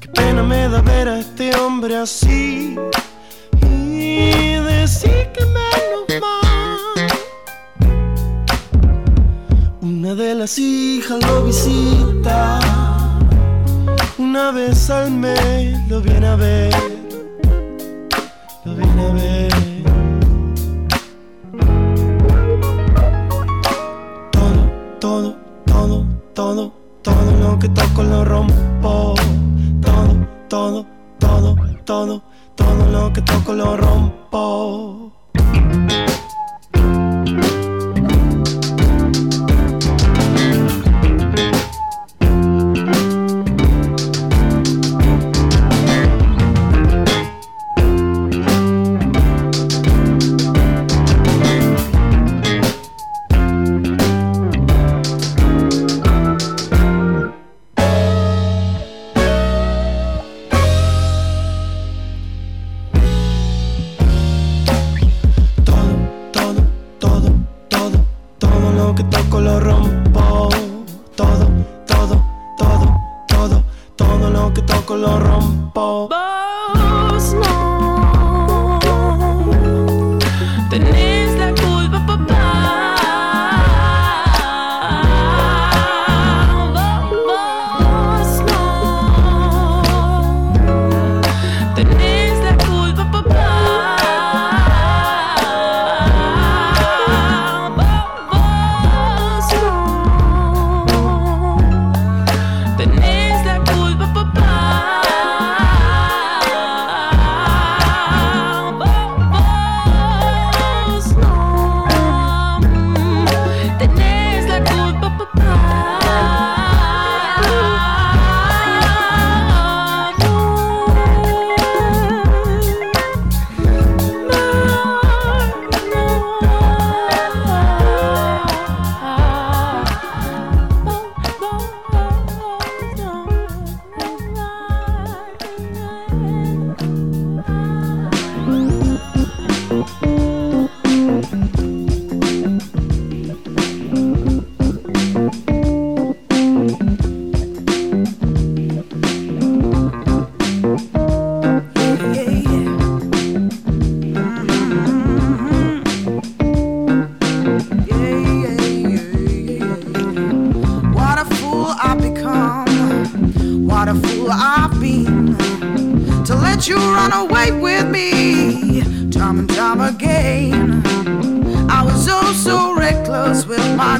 [0.00, 2.76] Qué pena me da ver a este hombre así
[3.62, 7.08] y decir que me menos mal.
[9.80, 12.60] Una de las hijas lo visita,
[14.18, 16.74] una vez al mes lo viene a ver,
[18.64, 19.55] lo viene a ver.
[28.02, 29.14] lo rompo.
[29.80, 30.86] Todo, todo,
[31.18, 32.22] todo, todo,
[32.54, 35.05] todo lo que toco lo rompo.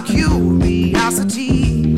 [0.06, 1.94] Curiosity.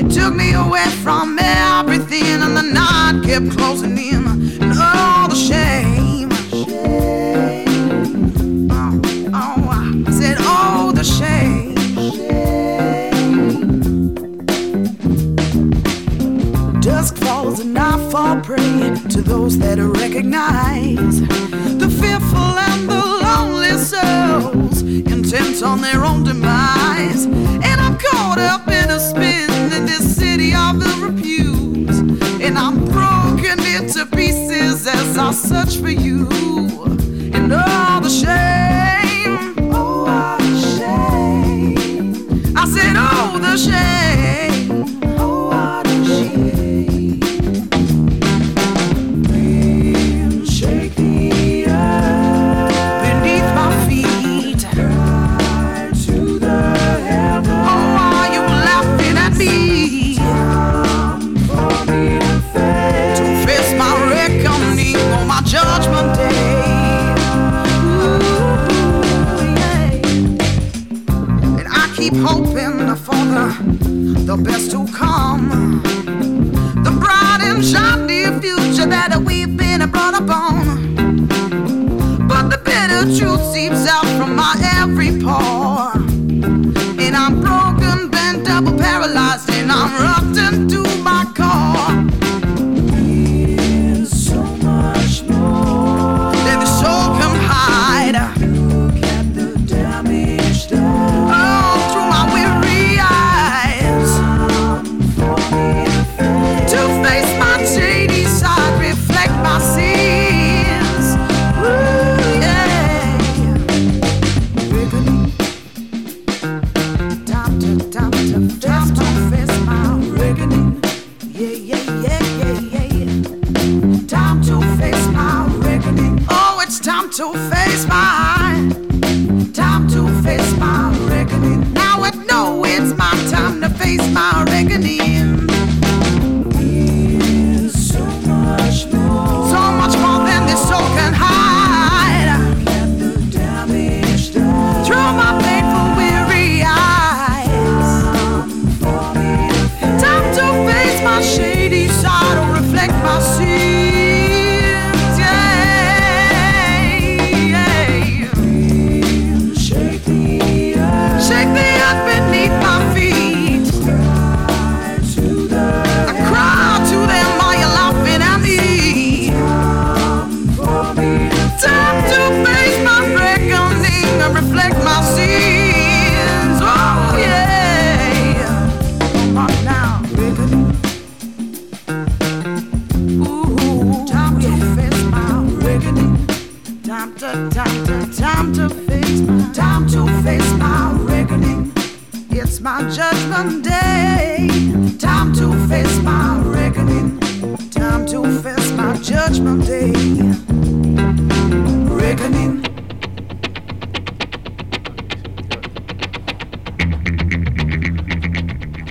[0.00, 4.24] It took me away from everything, and the night kept closing in.
[4.62, 6.28] And all the shame.
[8.70, 9.00] Oh,
[9.34, 11.74] oh, I said, oh, the shame.
[16.80, 23.76] Dusk falls and I fall prey to those that recognize the fearful and the lonely
[23.78, 24.73] souls
[25.34, 27.24] intent on their own demise.
[27.26, 31.98] And I'm caught up in a spin in this city of the refuse.
[32.40, 36.28] And I'm broken into pieces as I search for you.
[37.34, 42.56] And all the shame, oh, the shame.
[42.56, 44.23] I said, oh, the shame,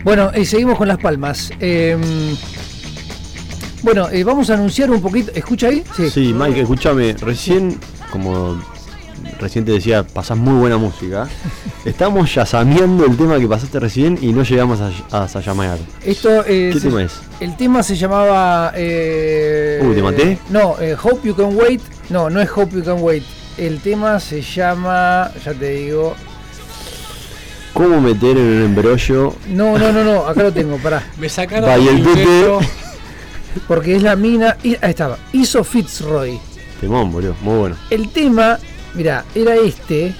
[0.03, 1.51] Bueno, eh, seguimos con las palmas.
[1.59, 1.97] Eh,
[3.81, 5.31] bueno, eh, vamos a anunciar un poquito.
[5.33, 5.83] ¿Escucha ahí?
[6.09, 7.77] Sí, Mike, escúchame, recién,
[8.11, 8.61] como
[9.39, 11.27] recién te decía, pasás muy buena música.
[11.85, 14.87] Estamos yasameando el tema que pasaste recién y no llegamos a,
[15.23, 15.25] a.
[16.05, 16.73] Esto es.
[16.75, 17.13] ¿Qué tema es?
[17.39, 18.71] El tema se llamaba.
[18.75, 20.37] eh, Uy, ¿te maté?
[20.49, 21.81] No, eh, Hope You Can Wait.
[22.09, 23.23] No, no es Hope You Can Wait.
[23.57, 25.29] El tema se llama.
[25.43, 26.15] Ya te digo.
[27.73, 29.33] ¿Cómo meter en un embrollo?
[29.49, 30.25] No, no, no, no.
[30.27, 31.03] Acá lo tengo, pará.
[31.19, 32.47] Me sacaron el el tute.
[33.67, 34.57] Porque es la mina.
[34.63, 35.17] y- Ahí estaba.
[35.31, 36.39] Iso Fitzroy.
[36.79, 37.75] Temón, boludo, muy bueno.
[37.89, 38.59] El tema,
[38.93, 40.13] mira, era este.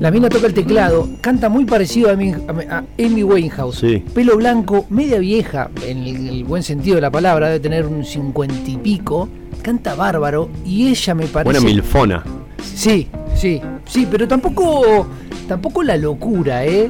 [0.00, 3.78] La mina toca el teclado, canta muy parecido a, mi- a- a Amy Winehouse.
[3.78, 4.04] Sí.
[4.14, 8.04] Pelo blanco, media vieja, en el, el buen sentido de la palabra, debe tener un
[8.04, 9.28] cincuenta y pico.
[9.62, 11.44] Canta bárbaro y ella me parece.
[11.58, 12.22] Buena milfona.
[12.64, 15.06] Sí, sí, sí, pero tampoco,
[15.48, 16.88] tampoco la locura, ¿eh?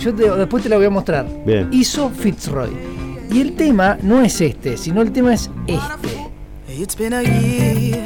[0.00, 1.26] Yo te- después te la voy a mostrar.
[1.44, 1.68] Bien.
[1.72, 2.70] Hizo Fitzroy.
[3.30, 6.28] Y el tema no es este, sino el tema es este.
[6.80, 7.98] It's been a year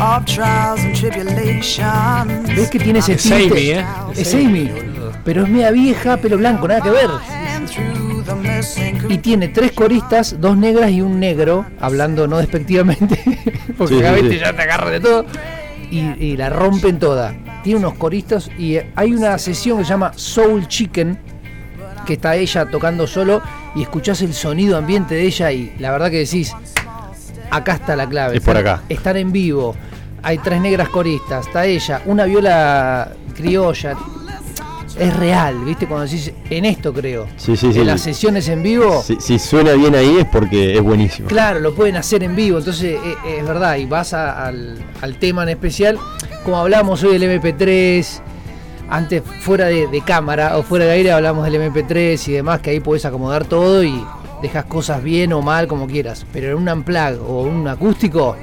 [0.00, 2.56] of trials and tribulations.
[2.56, 3.44] ¿Ves que tiene ese Es tinte?
[3.46, 3.84] Amy, ¿eh?
[4.16, 4.70] Es Amy.
[5.24, 7.10] Pero es media vieja, pelo blanco, nada que ver.
[9.08, 13.20] Y tiene tres coristas, dos negras y un negro, hablando no despectivamente,
[13.78, 14.38] porque Sí, sí.
[14.38, 15.24] ya te agarra de todo,
[15.90, 17.34] y, y la rompen toda.
[17.62, 21.18] Tiene unos coristas y eh, hay una sesión que se llama Soul Chicken,
[22.06, 23.42] que está ella tocando solo
[23.74, 26.54] y escuchás el sonido ambiente de ella y la verdad que decís,
[27.50, 28.36] acá está la clave.
[28.36, 28.82] Es por acá.
[28.88, 29.74] Están en vivo,
[30.22, 33.96] hay tres negras coristas, está ella, una viola criolla.
[34.98, 35.86] Es real, ¿viste?
[35.86, 37.26] Cuando decís, en esto creo.
[37.36, 37.84] Sí, sí, En sí.
[37.84, 39.00] las sesiones en vivo.
[39.02, 41.28] Si, si suena bien ahí es porque es buenísimo.
[41.28, 44.78] Claro, lo pueden hacer en vivo, entonces eh, eh, es verdad, y vas a- al,
[45.00, 45.98] al tema en especial,
[46.44, 48.20] como hablamos hoy del MP3,
[48.90, 52.70] antes fuera de, de cámara o fuera de aire hablamos del MP3 y demás, que
[52.70, 54.02] ahí podés acomodar todo y
[54.42, 58.34] dejas cosas bien o mal como quieras, pero en un unplug o un acústico,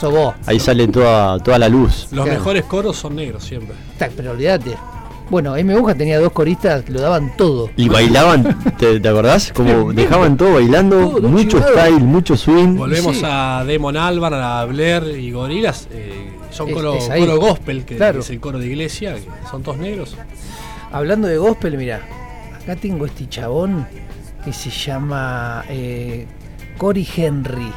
[0.00, 2.08] sos vos, Ahí sale toda, toda la luz.
[2.12, 2.38] Los Claro.
[2.38, 3.74] mejores coros son negros siempre.
[4.16, 4.76] Pero olvídate.
[5.30, 5.74] Bueno, M.
[5.78, 7.70] Buja tenía dos coristas que lo daban todo.
[7.76, 9.52] Y bailaban, ¿te, te acordás?
[9.52, 11.72] Como dejaban todo bailando, Todo, mucho chivado.
[11.72, 12.76] style, mucho swing.
[12.76, 13.22] Volvemos Sí.
[13.24, 15.88] a Demon Albarn, a Blair y Gorilas.
[15.90, 18.20] eh, son Es- coro, es coro gospel, que Claro.
[18.20, 20.16] es el coro de iglesia, que son todos negros.
[20.92, 22.00] Hablando de gospel, mira,
[22.62, 23.86] acá tengo este chabón
[24.44, 26.26] que se llama eh,
[26.76, 27.72] Cory Henry,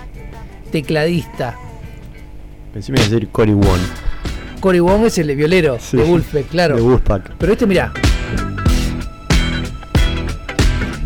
[0.72, 1.56] tecladista.
[2.74, 4.07] Pensé que iba a decir Cory One.
[4.68, 5.96] Cory Wong es el violero Sí.
[5.96, 6.76] de Wolfpack, claro.
[6.76, 7.32] De Wolfpack.
[7.38, 7.94] Pero este, mira.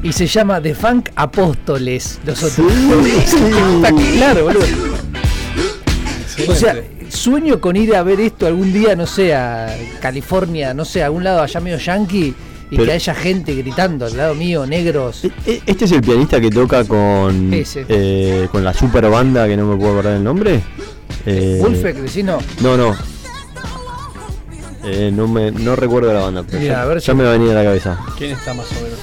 [0.01, 2.71] Y se llama The Funk Apóstoles, los otros.
[2.73, 4.65] Está claro, boludo.
[6.49, 6.75] O sea,
[7.09, 11.05] sueño con ir a ver esto algún día, no sé, a California, no sé, a
[11.05, 12.33] algún lado allá medio yankee
[12.71, 15.23] y Pero- que haya gente gritando al lado mío, negros.
[15.23, 19.55] E- e- Este es el pianista que toca con eh, con la super banda que
[19.55, 20.61] no me puedo acordar el nombre.
[21.27, 22.39] Eh, Wolfpack, decís no.
[22.63, 23.10] No, no.
[24.83, 27.23] Eh, no, me, no recuerdo la banda, pero Mira, ya, a ver ya si- me
[27.23, 27.99] va a venir a la cabeza.
[28.17, 28.99] ¿Quién está más o menos?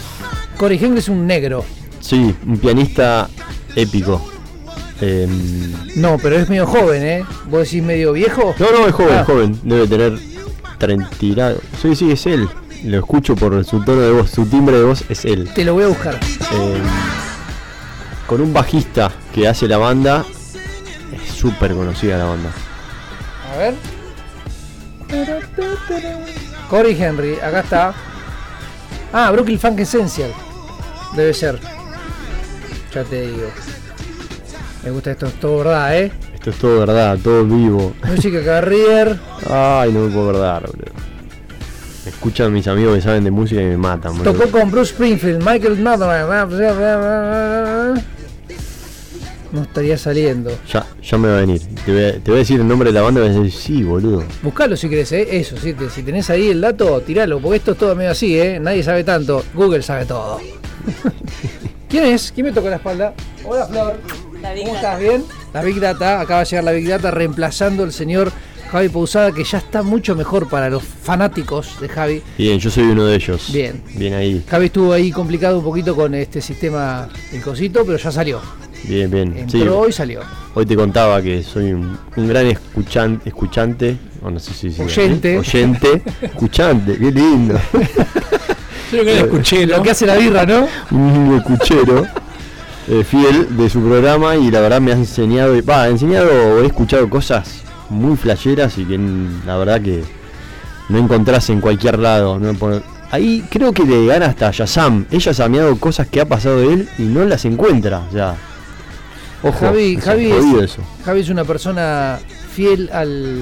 [0.57, 1.65] Cory Henry es un negro.
[2.01, 3.29] Sí, un pianista
[3.77, 4.21] épico.
[5.01, 7.25] Em, No, pero es medio joven, ¿eh?
[7.49, 8.55] ¿Vos decís medio viejo?
[8.59, 9.21] no, no, es joven, Ah.
[9.21, 9.61] es joven.
[9.63, 10.19] Debe tener
[10.79, 11.09] 30.
[11.21, 12.49] y la- Sí, sí, es él.
[12.85, 15.49] Lo escucho por su tono de voz, su timbre de voz es él.
[15.55, 16.15] Te lo voy a buscar.
[16.53, 16.83] Em,
[18.27, 20.25] con un bajista que hace la banda.
[21.13, 22.51] Es súper conocida la banda.
[23.55, 23.75] A ver.
[26.69, 27.95] Cory Henry, acá está.
[29.13, 30.31] Ah, Brooklyn Funk Essential.
[31.17, 31.59] Debe ser.
[32.93, 33.49] Ya te digo.
[34.85, 36.13] Me gusta esto, es todo verdad, ¿eh?
[36.35, 37.95] Esto es todo verdad, todo vivo.
[38.05, 39.19] Música Carrier.
[39.51, 40.93] Ay, no me puedo acordar, boludo.
[42.05, 44.33] Me escuchan mis amigos que saben de música y me matan, boludo.
[44.33, 46.29] Tocó con Bruce Springfield, Michael Madden.
[49.53, 50.51] No estaría saliendo.
[50.73, 51.61] Ya, ya me va a venir.
[51.87, 53.41] Te voy a, te voy a decir el nombre de la banda y vas a
[53.41, 54.23] decir, sí, boludo.
[54.43, 55.27] Buscalo si querés, ¿eh?
[55.39, 58.39] Eso, si, te- si tenés ahí el dato, tiralo, porque esto es todo medio así,
[58.39, 58.59] ¿eh?
[58.61, 59.43] Nadie sabe tanto.
[59.55, 60.39] Google sabe todo.
[61.89, 62.33] ¿Quién es?
[62.33, 63.15] ¿Quién me tocó la espalda?
[63.45, 63.97] Hola, Flor.
[64.43, 64.89] La Big ¿Cómo Data.
[64.95, 65.01] estás?
[65.01, 65.25] ¿Bien?
[65.55, 68.31] La Big Data, acaba de llegar la Big Data reemplazando al señor
[68.71, 72.23] Javi Pousada, que ya está mucho mejor para los fanáticos de Javi.
[72.37, 73.51] Bien, yo soy uno de ellos.
[73.51, 73.83] Bien.
[73.95, 74.45] Bien ahí.
[74.49, 78.41] Javi estuvo ahí complicado un poquito con este sistema del cosito, pero ya salió.
[78.85, 79.37] Bien, bien.
[79.37, 80.21] Entró Sí, y salió.
[80.55, 83.97] hoy te contaba que soy un, un gran escuchan, escuchante.
[84.23, 85.35] O no sé si si- Oyente.
[85.35, 85.39] ¿eh?
[85.39, 86.03] Oyente.
[86.23, 87.59] escuchante, qué lindo.
[88.93, 89.67] Yo que escuché.
[89.67, 90.67] Lo que hace la birra, ¿no?
[90.91, 92.07] un escuchero
[92.89, 96.63] eh, fiel de su programa y la verdad me ha enseñado, va, ha enseñado o
[96.63, 98.99] he escuchado cosas muy flasheras y que
[99.47, 100.03] la verdad que
[100.89, 102.41] no encontrás en cualquier lado.
[103.11, 105.05] ahí creo que le gana hasta Yazam.
[105.11, 108.03] Ella ha sameado cosas que ha pasado de él y no las encuentra.
[108.11, 108.37] Sea,
[109.43, 110.83] ojo, Javi, es Javi, es, eso.
[111.05, 112.19] Javi es una persona
[112.53, 113.39] fiel al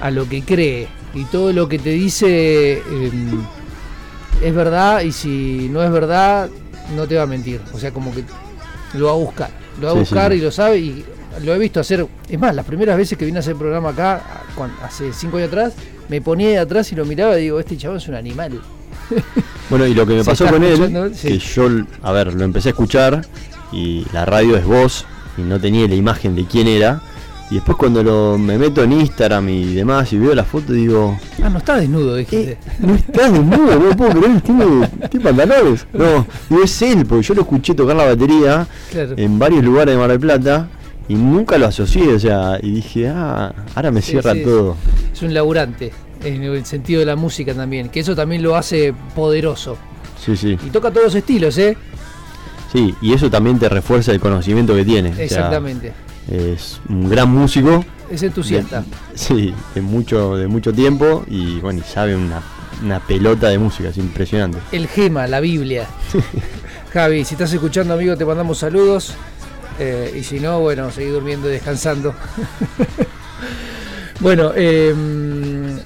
[0.00, 3.40] a lo que cree y todo lo que te dice em,
[4.42, 6.48] es verdad y si no es verdad
[6.96, 7.60] no te va a mentir.
[7.72, 8.24] O sea, como que
[8.94, 9.50] lo va a buscar,
[9.80, 10.38] lo va a Sí, buscar sí.
[10.38, 11.04] y lo sabe y
[11.42, 12.06] lo he visto hacer.
[12.28, 14.22] Es más, las primeras veces que vine a hacer programa acá,
[14.82, 15.72] hace cinco años atrás,
[16.08, 18.60] me ponía de atrás y lo miraba y digo, este chabón es un animal.
[19.70, 21.12] Bueno, y lo que me ¿Se pasó con él?
[21.14, 21.28] Sí.
[21.28, 21.68] que yo,
[22.02, 23.24] a ver, lo empecé a escuchar
[23.74, 25.04] y la radio es voz
[25.36, 27.00] y no tenía la imagen de quién era.
[27.50, 31.18] Y después cuando lo, me meto en Instagram y demás y veo la foto digo,
[31.42, 32.52] Ah, no está desnudo, dijiste.
[32.52, 35.86] "Eh, no estás desnudo, no puedo creer, tiene, tiene pantalones.
[35.92, 39.12] No, digo, es él, porque yo lo escuché tocar la batería Claro.
[39.16, 40.68] en varios lugares de Mar del Plata
[41.06, 44.76] y nunca lo asocié, o sea, y dije, ah, ahora me Sí, cierra sí, todo.
[45.12, 45.92] Es un laburante,
[46.24, 49.76] en el sentido de la música también, que eso también lo hace poderoso.
[50.24, 51.76] Sí, sí, Y toca todos los estilos, ¿eh?
[52.74, 55.10] Sí, y eso también te refuerza el conocimiento que tiene.
[55.10, 55.92] o sea, Exactamente.
[56.30, 57.82] es un gran músico.
[58.10, 58.80] Es entusiasta.
[58.82, 58.86] De-
[59.18, 62.42] sí, de mucho, de mucho tiempo y bueno, y sabe una,
[62.82, 64.58] una pelota de música, es impresionante.
[64.72, 65.86] El gema, la Biblia.
[66.92, 69.14] Javi, si estás escuchando, amigo, te mandamos saludos.
[69.80, 72.14] Eh, y si no, bueno, seguí durmiendo y descansando.
[74.20, 74.94] bueno, eh,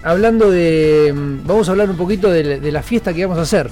[0.03, 1.13] hablando de.
[1.45, 3.71] Vamos a hablar un poquito de, de la fiesta que vamos a hacer.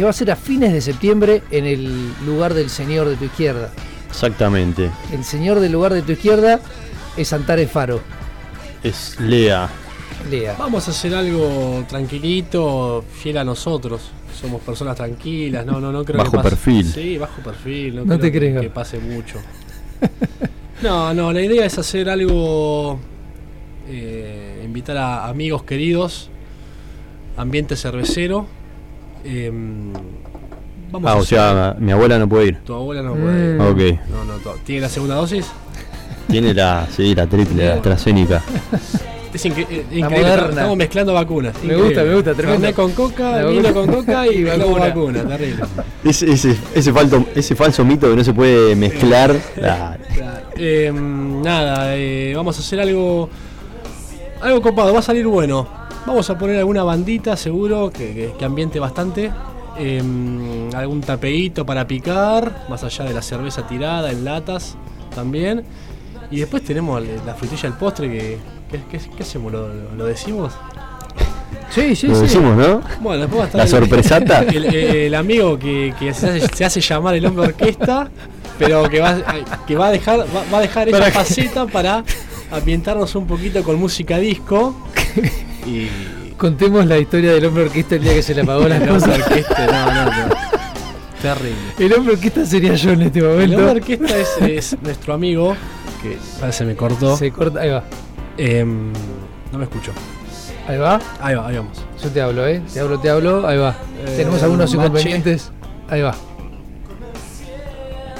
[0.00, 3.26] Que va a ser a fines de septiembre en el lugar del Señor de tu
[3.26, 3.70] izquierda.
[4.08, 4.90] Exactamente.
[5.12, 6.58] El Señor del lugar de tu izquierda
[7.18, 8.00] es Antares Faro.
[8.82, 9.68] Es Lea.
[10.30, 10.56] Lea.
[10.58, 14.00] Vamos a hacer algo tranquilito, fiel a nosotros.
[14.40, 16.86] Somos personas tranquilas, no, no, no creo Bajo que pase- perfil.
[16.86, 18.60] Sí, bajo perfil, no, No te creo creo.
[18.62, 19.36] que pase mucho.
[20.82, 22.98] No, no, la idea es hacer algo,
[23.86, 26.30] eh, invitar a amigos queridos,
[27.36, 28.46] ambiente cervecero.
[29.24, 29.92] Em,
[30.90, 32.58] vamos Ah, a o sea, mi abuela no puede ir.
[32.64, 33.20] tu abuela no Mm.
[33.20, 33.58] puede.
[33.94, 33.98] Ok.
[34.10, 35.46] No, no, to- ¿Tiene la segunda dosis?
[36.28, 38.42] Tiene la, sí, la triple, la AstraZeneca.
[39.32, 40.48] Es incre- eh, La increíble, moderna.
[40.50, 41.54] estamos mezclando vacunas.
[41.62, 42.60] Me gusta, me gusta, tremendo.
[42.66, 43.72] Fernet con coca, vino vacuna.
[43.72, 44.78] con coca y vacuna.
[44.86, 45.64] vacunas, terrible.
[46.04, 49.36] Ese, ese, ese, falto, ese falso mito que no se puede mezclar.
[50.56, 53.30] Eh, nada, eh, vamos a hacer algo
[54.40, 55.66] algo copado, va a salir bueno.
[56.06, 59.32] Vamos a poner alguna bandita seguro que, que- que ambiente bastante.
[59.78, 60.02] Eh,
[60.74, 64.76] algún tapeíto para picar, más allá de la cerveza tirada en latas
[65.14, 65.64] también.
[66.30, 68.38] Y después tenemos la frutilla del postre que...
[68.90, 69.52] ¿Qué, hacemos?
[69.52, 70.52] ¿Lo, decimos?
[71.70, 72.22] Sí, sí, Lo sí.
[72.22, 72.80] decimos, ¿no?
[73.00, 74.42] Bueno, después va a estar La el- sorpresata.
[74.48, 78.08] El, el amigo que, que se, hace, se hace llamar el hombre orquesta,
[78.58, 79.16] pero que va,
[79.66, 82.04] que va a dejar, va, va a dejar esa faceta para
[82.52, 84.74] ambientarnos un poquito con música disco.
[85.66, 85.88] Y.
[86.36, 89.18] Contemos la historia del hombre orquesta el día que se le apagó El hombre cosas.
[89.20, 90.34] orquesta, no, no, no.
[91.20, 91.56] Terrible.
[91.78, 93.56] El hombre orquesta sería yo en este El momento.
[93.58, 94.28] hombre orquesta es,
[94.72, 95.54] es nuestro amigo,
[96.02, 97.16] que parece me cortó.
[97.16, 97.84] Se corta, ahí va.
[98.38, 98.90] Em,
[99.52, 99.92] no me escucho.
[100.66, 100.98] Ahí va.
[101.20, 101.84] Ahí va, ahí vamos.
[102.02, 102.62] Yo te hablo, ¿eh?
[102.72, 103.46] Te hablo, te hablo.
[103.46, 103.76] Ahí va.
[104.06, 104.86] Eh, Tenemos algunos Mache.
[104.86, 105.52] inconvenientes.
[105.90, 106.14] Ahí va.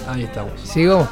[0.09, 0.53] Ahí estamos.
[0.65, 1.09] ¿Sigo?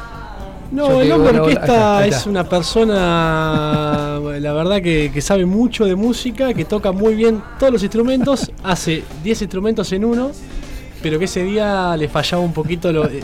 [0.71, 6.53] No, el hombre orquesta es una persona, la verdad, que, que sabe mucho de música,
[6.53, 10.31] que toca muy bien todos los instrumentos, hace 10 instrumentos en uno,
[11.03, 13.21] pero que ese día le fallaba un poquito lo- eh,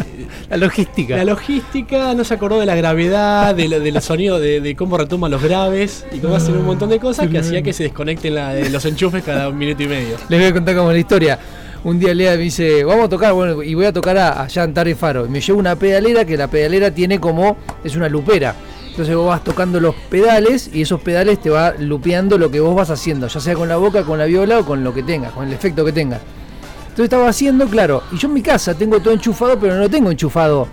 [0.48, 1.16] La logística.
[1.16, 4.74] la logística, no se acordó de la gravedad, de, lo- de los sonidos, de, de
[4.76, 7.82] cómo retuman los graves y cómo hacen un montón de cosas que hacía que se
[7.84, 10.16] desconecten la- de los enchufes cada un minuto y medio.
[10.28, 11.38] Les voy a contar como la historia.
[11.84, 14.64] Un día Lea me dice, vamos a tocar, bueno, y voy a tocar a, allá
[14.64, 15.26] en Faro.
[15.26, 18.54] Y me llevo una pedalera que la pedalera tiene como, es una lupera.
[18.88, 22.74] Entonces vos vas tocando los pedales y esos pedales te va lupeando lo que vos
[22.74, 25.32] vas haciendo, ya sea con la boca, con la viola o con lo que tengas,
[25.32, 26.20] con el efecto que tengas.
[26.82, 29.90] Entonces estaba haciendo, claro, y yo en mi casa tengo todo enchufado, pero no lo
[29.90, 30.68] tengo enchufado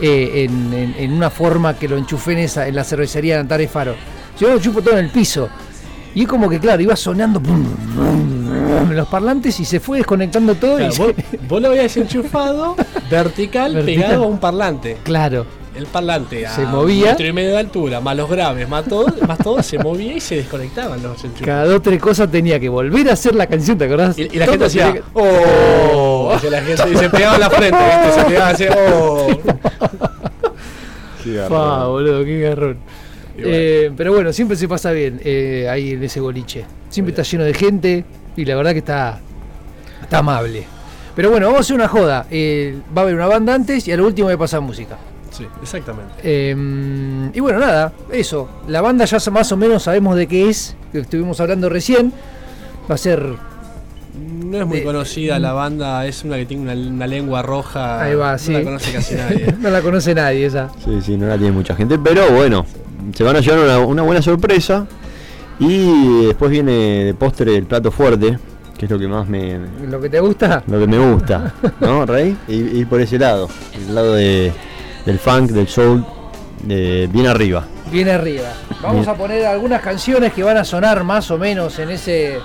[0.00, 3.66] eh, en, en- una forma que lo enchufé en, esa, en la cervecería de Antare
[3.66, 3.94] Faro.
[4.38, 5.48] Yo lo enchufo todo en el piso.
[6.16, 7.40] Y es como que, claro, iba sonando
[8.90, 10.78] los parlantes y se fue desconectando todo.
[10.78, 12.74] Claro, y vos, se- vos lo habías enchufado
[13.10, 14.02] vertical, Vertical.
[14.04, 14.96] pegado a un parlante.
[15.04, 15.44] claro,
[15.76, 17.10] El parlante a Se movía.
[17.10, 20.20] metro y medio de altura, más los graves, más todo, más todo se movía y
[20.22, 21.46] se desconectaban los enchufes.
[21.46, 24.18] cada dos tres cosas tenía que volver a hacer la canción, ¿te acordás?
[24.18, 26.30] Y, y la Todo gente hacía, que- ¡oh!
[26.32, 28.20] Dice la gente, y se pegaba en la frente, ¿viste?
[28.20, 29.28] Se pegaba así, ¡oh!
[31.48, 32.78] Fa, boludo, qué garrón.
[33.36, 33.48] Bueno.
[33.52, 36.64] Eh, pero bueno, siempre se pasa bien eh, ahí en ese boliche.
[36.88, 38.04] Siempre está lleno de gente
[38.36, 39.20] y la verdad que está,
[40.02, 40.64] está amable.
[41.14, 42.26] Pero bueno, vamos a hacer una joda.
[42.30, 44.96] Eh, va a haber una banda antes y a lo último voy a pasar música.
[45.30, 46.14] Sí, exactamente.
[46.22, 48.48] Eh, y bueno, nada, eso.
[48.68, 52.12] La banda ya más o menos sabemos de qué es, que estuvimos hablando recién.
[52.90, 53.34] Va a ser.
[54.44, 58.00] No es muy De- conocida la banda, es una que tiene una, una lengua roja.
[58.02, 58.52] Ahí va, no sí.
[58.52, 59.54] la conoce casi nadie.
[59.60, 60.70] no la conoce nadie esa.
[60.82, 62.64] Sí, sí, no la tiene mucha gente, pero bueno,
[63.14, 64.86] se van a llevar una, una buena sorpresa.
[65.58, 68.38] Y después viene de postre el plato fuerte,
[68.76, 72.04] que es lo que más me, Lo que te gusta, lo que me gusta, ¿no,
[72.04, 72.36] Rey?
[72.48, 74.52] Ir, ir por ese lado, el lado de,
[75.06, 76.04] del funk, del soul,
[76.62, 77.64] de bien arriba.
[77.90, 78.48] viene arriba.
[78.82, 79.08] Vamos Bien.
[79.08, 82.36] a poner algunas canciones que van a sonar más o menos en ese.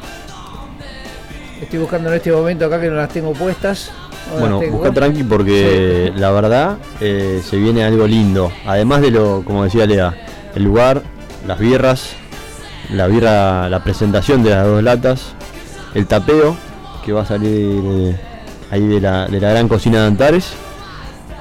[1.62, 3.92] Estoy buscando en este momento acá que no las tengo puestas.
[4.34, 4.78] No Bueno, tengo.
[4.78, 8.52] busca tranqui porque la verdad eh, se viene algo lindo.
[8.66, 10.16] Además de lo, como decía Lea,
[10.56, 11.04] el lugar,
[11.48, 12.12] las birras,
[12.92, 15.34] la birra, la presentación de las dos latas,
[15.94, 16.56] el tapeo
[17.06, 18.20] que va a salir eh,
[18.70, 20.54] ahí de la, de la gran cocina de Antares.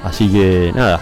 [0.04, 1.00] Así que nada,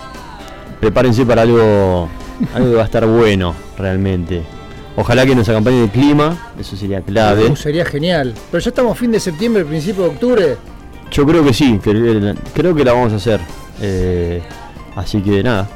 [0.81, 2.09] prepárense para algo,
[2.55, 4.43] algo que va a estar bueno realmente.
[4.97, 7.47] Ojalá que nos acompañe el clima, eso sería clave.
[7.47, 8.35] Uh, sería genial.
[8.51, 10.57] Pero ya estamos fin de septiembre, principio de octubre.
[11.13, 13.41] Yo creo que sí, que- creo que la vamos a hacer.
[13.81, 14.43] Eh,
[14.97, 15.69] así que nada,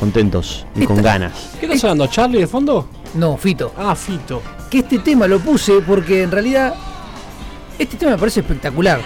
[0.00, 1.50] contentos y con ganas.
[1.60, 2.06] ¿Qué está sonando?
[2.06, 2.88] ¿Charlie de fondo?
[3.14, 3.72] No, Fito.
[3.76, 4.42] Ah, Fito.
[4.70, 6.74] Que este tema lo puse porque en realidad.
[7.78, 9.00] Este tema me parece espectacular.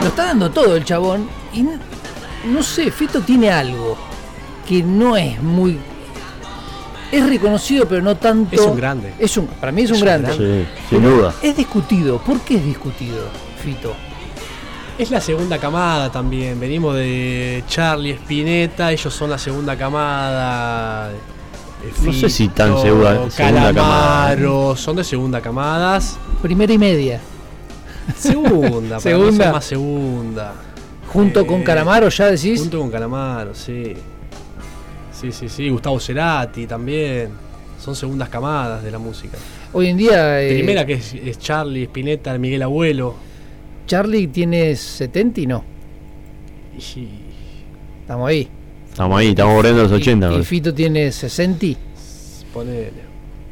[0.00, 1.28] Lo está dando todo el chabón.
[1.52, 1.64] Y
[2.46, 3.96] no sé, Fito tiene algo
[4.68, 5.78] que no es muy.
[7.10, 8.54] Es reconocido, pero no tanto.
[8.54, 9.14] Es un grande.
[9.18, 10.28] Es un, para mí es un Es un grande.
[10.28, 10.66] grande.
[10.88, 11.34] Sí, sin duda.
[11.42, 12.18] Es discutido.
[12.18, 13.28] ¿Por qué es discutido,
[13.62, 13.94] Fito?
[14.98, 16.58] Es la segunda camada también.
[16.58, 21.10] Venimos de Charlie Spinetta, ellos son la segunda camada.
[21.12, 26.18] eh, No sé si tan segura- segunda Calamaro, son de segunda camadas.
[26.40, 27.20] Primera y media.
[28.16, 29.52] Segunda, Segunda.
[29.52, 30.54] más segunda.
[31.12, 32.58] Junto con Eh, Calamaro, ya decís.
[32.60, 33.94] Junto con Calamaro, sí.
[35.12, 35.68] Sí, sí, sí.
[35.68, 37.30] Gustavo Cerati también.
[37.78, 39.36] Son segundas camadas de la música.
[39.74, 40.40] Hoy en día.
[40.42, 43.14] eh, Primera que es, es Charlie Spinetta, Miguel Abuelo.
[43.86, 45.64] Charlie tiene 70 y no.
[46.78, 47.08] Y
[48.02, 48.48] Estamos ahí.
[48.90, 50.32] Estamos ahí, estamos borrando los Y- 80.
[50.32, 50.44] Y, ¿no?
[50.44, 51.66] Fito tiene 60.
[52.52, 53.06] ponele.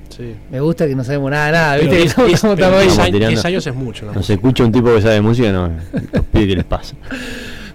[0.09, 0.35] Sí.
[0.51, 1.77] Me gusta que no sabemos nada, nada.
[1.77, 1.97] ¿Viste?
[1.97, 2.73] diez- Estamos- diez- estamos pero ahí.
[2.73, 3.31] diez Estamos años- tirando.
[3.31, 4.13] 10 años es mucho, ¿no?
[4.13, 5.69] Nos escucha un tipo que sabe de música, no,
[6.13, 6.95] los pide que les pasa.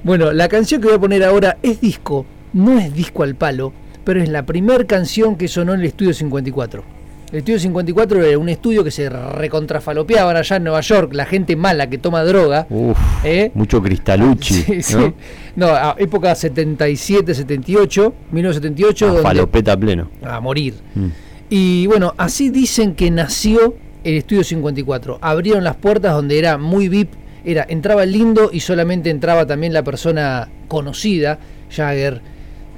[0.04, 3.74] Bueno, la canción que voy a poner ahora es disco, no es disco al palo,
[4.06, 6.84] pero es la primera canción que sonó en el estudio 54.
[7.32, 11.56] El estudio 54 era un estudio que se recontrafalopeaba allá en Nueva York, la gente
[11.56, 12.66] mala que toma droga.
[12.72, 13.52] Uf, ¿eh?
[13.54, 14.96] mucho cristalucci, Sí, sí.
[14.96, 15.14] ¿no?
[15.56, 20.10] No, a época 77, 78, 1978, Ah, donde- falopeta pleno.
[20.24, 20.74] a morir.
[20.96, 21.08] Mm.
[21.52, 25.20] Y bueno, así dicen que nació el estudio 54.
[25.22, 27.12] Abrieron las puertas donde era muy VIP,
[27.46, 31.38] era entraba el lindo y solamente entraba también la persona conocida,
[31.70, 32.22] Jagger,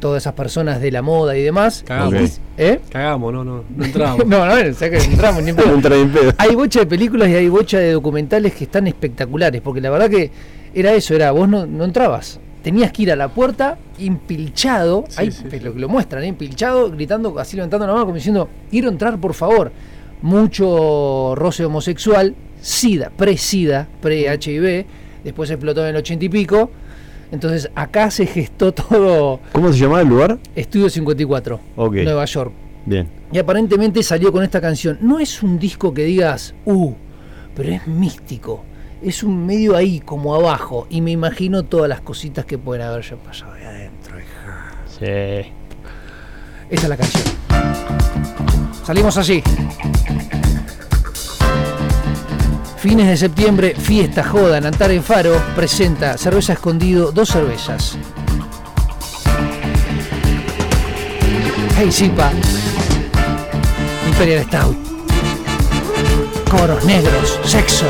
[0.02, 1.86] todas esas personas de la moda y demás.
[1.88, 2.42] Cagamos.
[2.58, 2.82] ¿Eh?
[2.90, 4.26] Cagamos, no, no, no entramos.
[4.26, 5.94] no, no, o sea que no entramos ni en pedo.
[5.96, 6.34] en.
[6.38, 10.10] Hay bocha de películas y hay bocha de documentales que están espectaculares, porque la verdad
[10.10, 10.30] que
[10.74, 12.42] era eso, era vos no, no entrabas.
[12.62, 16.28] Tenías que ir a la puerta impilchado, Sí, ahí sí, lo que lo muestran, ¿eh?
[16.28, 19.72] impilchado, gritando, así levantando la mano, como diciendo, quiero entrar por favor.
[20.22, 24.86] Mucho roce homosexual, SIDA, pre-SIDA, pre-HIV,
[25.24, 26.70] después explotó en el ochenta y pico.
[27.32, 30.38] Entonces acá se gestó todo ¿Cómo se llamaba el lugar?
[30.56, 31.94] Estudio 54, Ok.
[32.04, 32.52] Nueva York.
[32.86, 33.08] Bien.
[33.32, 34.98] Y aparentemente salió con esta canción.
[35.02, 36.94] No es un disco que digas, uh,
[37.56, 38.64] pero es místico.
[39.02, 40.86] Es un medio ahí, como abajo.
[40.90, 44.18] Y me imagino todas las cositas que pueden haber ya pasado ahí adentro.
[44.20, 44.72] hija.
[44.88, 45.52] Sí.
[46.70, 47.24] Esta es la canción.
[48.84, 49.42] Salimos así.
[52.82, 57.96] Fines de septiembre, fiesta joda en Antares Faro presenta cerveza escondido, dos cervezas.
[61.78, 62.32] Hey Zipa,
[64.08, 64.76] Imperial Stout,
[66.50, 67.86] coros negros, sexo.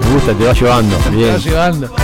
[0.00, 0.96] Me gusta, te va llevando.
[1.10, 1.34] Bien.
[1.34, 1.94] Está llevando.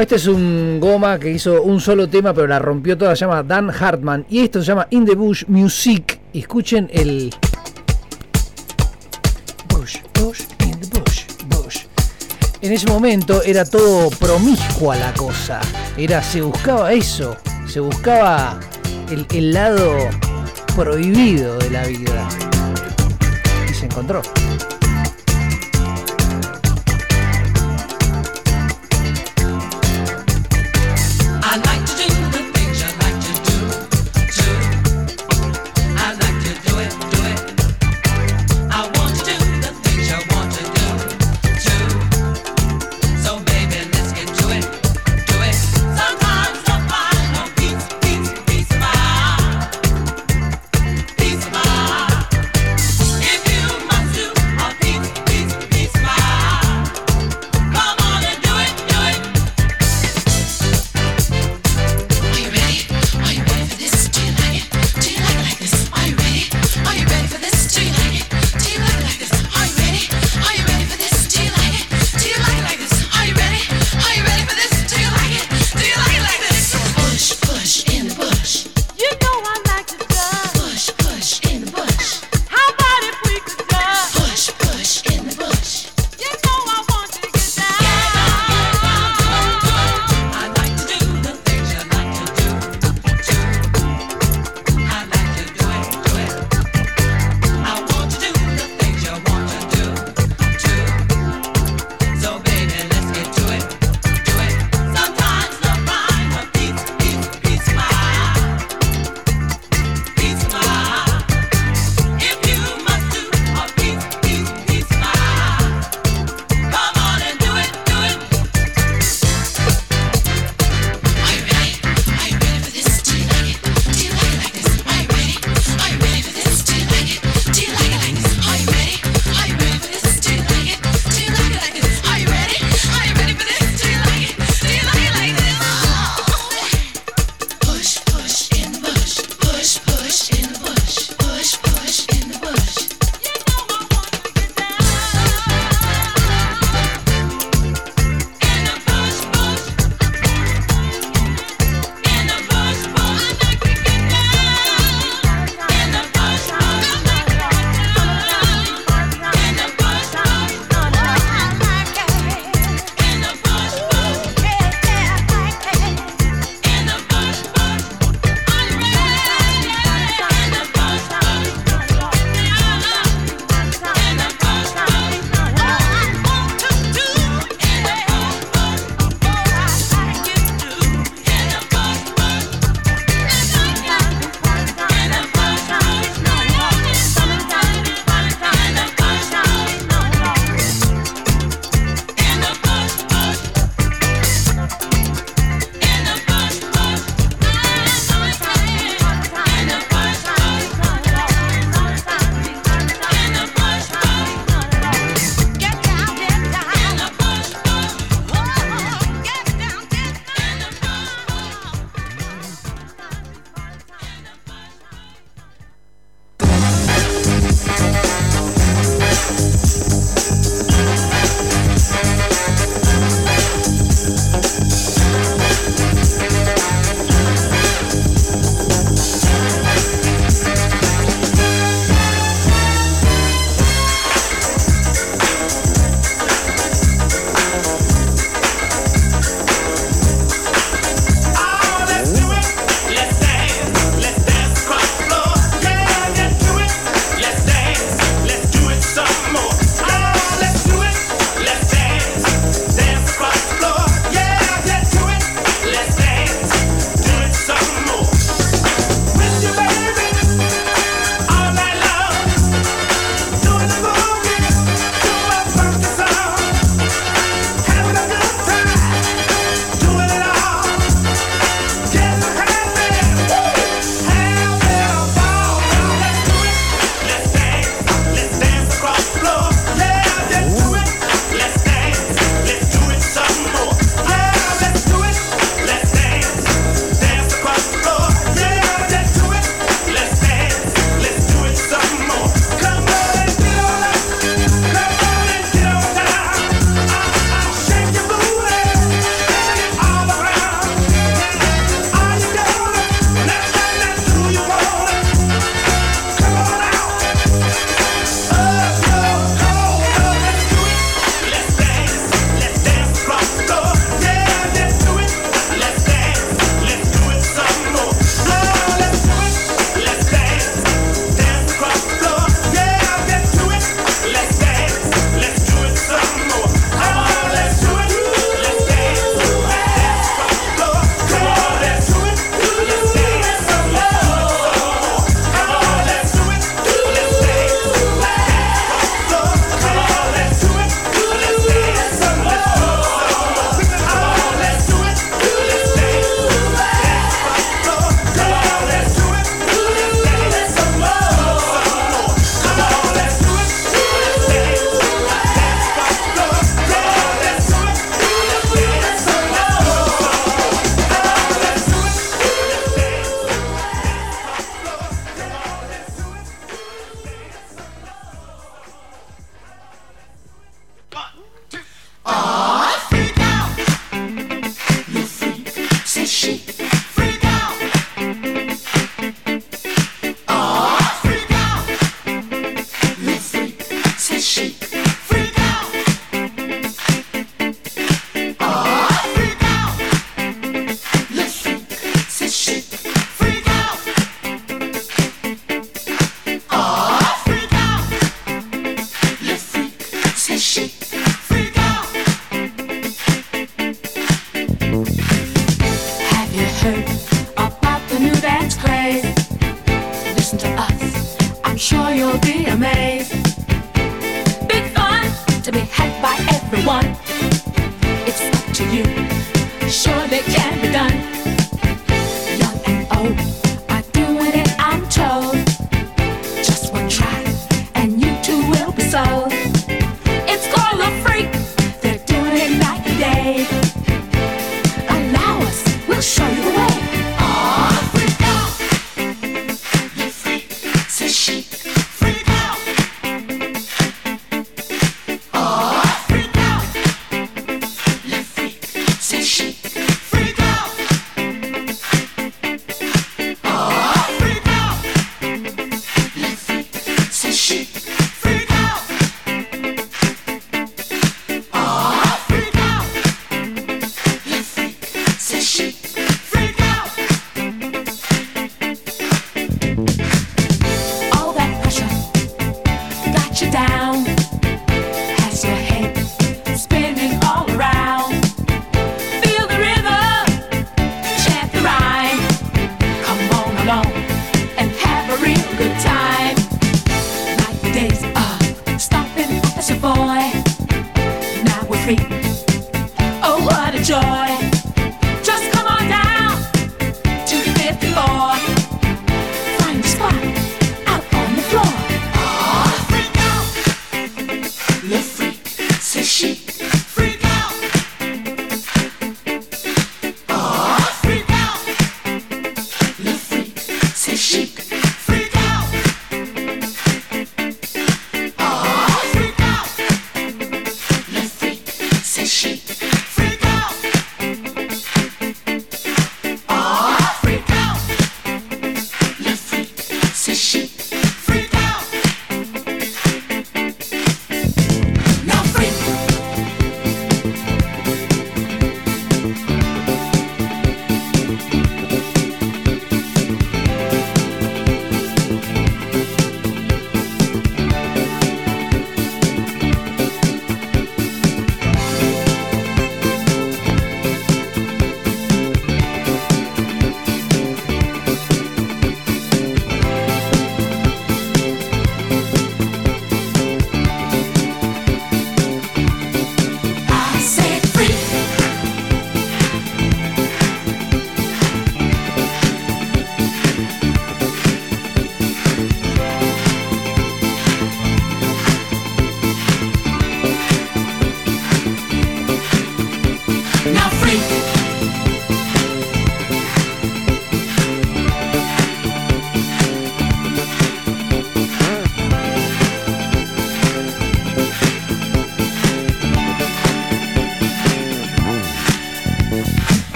[0.00, 3.16] Este es un goma que hizo un solo tema, pero la rompió toda.
[3.16, 4.26] Se llama Dan Hartman.
[4.28, 6.20] Y esto se llama In the Bush Music.
[6.34, 7.34] Escuchen el.
[9.68, 11.78] Bush, Bush, in the Bush, Bush.
[12.60, 15.60] En ese momento era todo promiscua la cosa.
[15.96, 17.36] Era, se buscaba eso.
[17.66, 18.60] Se buscaba
[19.10, 19.96] el lado
[20.74, 22.28] prohibido de la vida.
[23.70, 24.20] Y se encontró.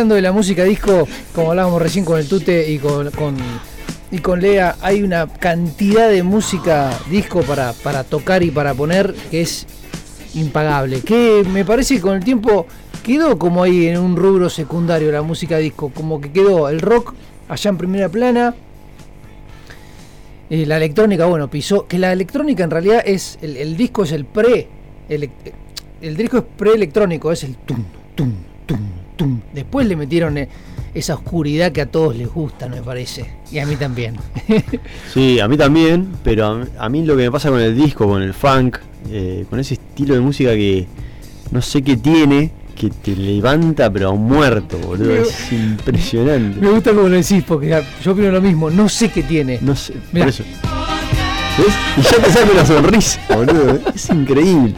[0.00, 3.10] hablando de la música disco, como hablábamos recién con el Tute y con,
[4.10, 9.14] y con Lea, hay una cantidad de música disco para, para tocar y para poner
[9.30, 9.66] que es
[10.32, 11.02] impagable.
[11.02, 12.66] Que me parece que con el tiempo
[13.02, 17.12] quedó como ahí en un rubro secundario la música disco, como que quedó el rock
[17.46, 18.54] allá en primera plana.
[20.48, 21.86] Eh, la electrónica, bueno, pisó.
[21.86, 23.38] Que la electrónica en realidad es.
[23.42, 24.66] El, disco es el pre.
[25.10, 28.32] El, disco es pre-electrónico, es el tum, tum,
[28.64, 28.78] tum,
[29.24, 29.40] tum.
[29.52, 30.48] Después le metieron eh,
[30.94, 33.30] esa oscuridad que a todos les gusta, me parece.
[33.52, 34.16] Y a mí también.
[35.12, 38.06] Sí, a mí también, pero a, a mí lo que me pasa con el disco,
[38.08, 38.78] con el funk,
[39.10, 40.86] eh, con ese estilo de música que
[41.50, 45.08] no sé qué tiene, que te levanta pero a un muerto, boludo.
[45.12, 46.60] Me- Es impresionante.
[46.60, 48.70] me gusta como lo decís, porque yo opino lo mismo.
[48.70, 49.58] No sé qué tiene.
[49.60, 50.26] No sé, Mirá.
[50.26, 50.44] por eso.
[51.58, 51.74] ¿Ves?
[51.98, 53.80] Y ya te saca una sonrisa, boludo.
[53.94, 54.74] Es increíble.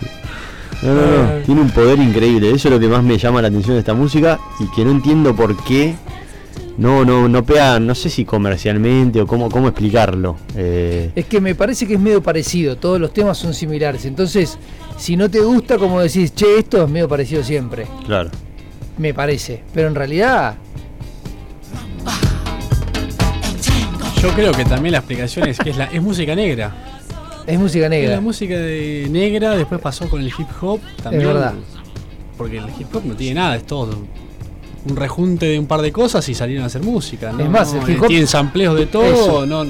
[0.83, 1.43] No, no, no.
[1.45, 2.51] Tiene un poder increíble.
[2.51, 4.91] Eso es lo que más me llama la atención de esta música y que no
[4.91, 5.95] entiendo por qué
[6.79, 10.37] no, no, no pega, no sé si comercialmente o cómo, cómo explicarlo.
[10.57, 14.05] Eh, Es que me parece que es medio parecido, todos los temas son similares.
[14.07, 14.59] Entonces,
[14.97, 17.87] si no te gusta, como decís, che, esto es medio parecido siempre.
[18.07, 18.31] claro.
[18.99, 19.63] Me parece.
[19.73, 20.55] Pero en realidad,
[24.21, 26.73] Yo creo que también la explicación es que es, la, es música negra.
[27.47, 28.15] Es música Es negra.
[28.17, 31.27] la música de negra, después pasó con el hip hop también.
[31.27, 31.55] verdad.
[32.39, 33.91] Porque el hip hop no tiene nada, es todo
[34.85, 37.31] un rejunte de un par de cosas y salieron a hacer música.
[37.33, 37.41] ¿no?
[37.45, 39.47] Es más, el hip hop- Tienen sampleos de todo, Eso.
[39.47, 39.65] no,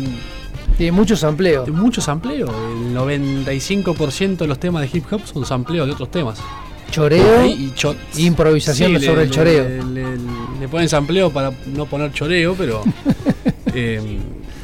[0.79, 1.67] Tiene mucho sampleo.
[1.67, 2.47] mucho sampleo.
[2.49, 6.39] El 95% de los temas de hip hop son sampleos de otros temas.
[6.91, 9.65] Choreo, Y, cho- improvisación Sí, sobre le- el choreo.
[9.65, 10.19] Le, le-
[10.61, 12.83] le ponen sampleo para no poner choreo, pero.
[13.75, 14.19] eh,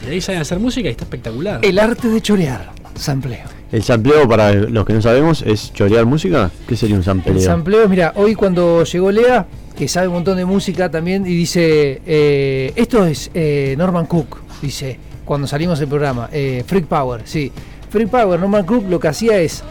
[0.06, 1.60] y ahí salen a hacer música y está espectacular.
[1.62, 3.59] El arte de chorear, sampleo.
[3.70, 6.51] El sampleo, para los que no sabemos, es chorear música.
[6.66, 7.37] ¿Qué sería un sampleo?
[7.37, 9.47] El sampleo, mira, hoy cuando llegó Lea,
[9.77, 14.39] que sabe un montón de música también, y dice, eh, esto es eh, Norman Cook,
[14.62, 17.53] dice, cuando salimos del programa, eh, Freak Power, sí.
[17.91, 19.62] Freak Power, Norman Cook lo que hacía es,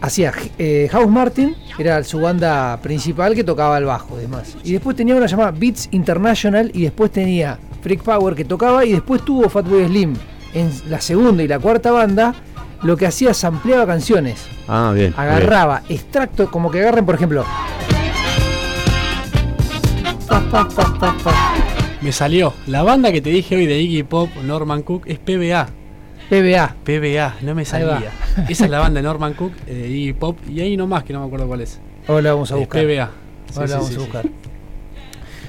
[0.00, 0.32] hacía
[0.90, 4.56] House Martin, era su banda principal que tocaba el bajo y demás.
[4.64, 8.92] Y después tenía una llamada Beats International y después tenía Freak Power que tocaba y
[8.92, 10.14] después tuvo Fatboy Slim.
[10.54, 12.34] En la segunda y la cuarta banda,
[12.82, 15.10] lo que hacía es ampliaba canciones Ah, bien.
[15.10, 15.14] bien.
[15.20, 17.44] agarraba extracto, como que agarren, por ejemplo.
[20.28, 21.34] Pa, pa, pa, pa, pa.
[22.00, 22.52] Me salió.
[22.66, 25.68] La banda que te dije hoy de Iggy Pop, Norman Cook, es PBA.
[26.30, 26.74] PBA.
[26.84, 28.10] PBA, no me Ahí salía.
[28.48, 31.12] Esa es la banda de Norman Cook, eh, de Iggy Pop, y hay nomás que
[31.12, 31.80] no me acuerdo cuál es.
[32.08, 32.82] Ahora la vamos a Es buscar.
[32.84, 33.10] PBA.
[33.50, 34.04] Sí, Ahora sí, vamos sí, a sí.
[34.04, 34.24] buscar.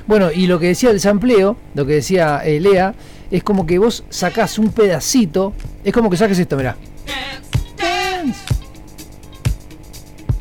[0.08, 2.94] Bueno, y lo que decía el sampleo, lo que decía eh, Lea,
[3.32, 5.54] es como que vos sacás un pedacito,
[5.84, 6.76] es como que saques esto, mirá.
[7.78, 8.40] Dance.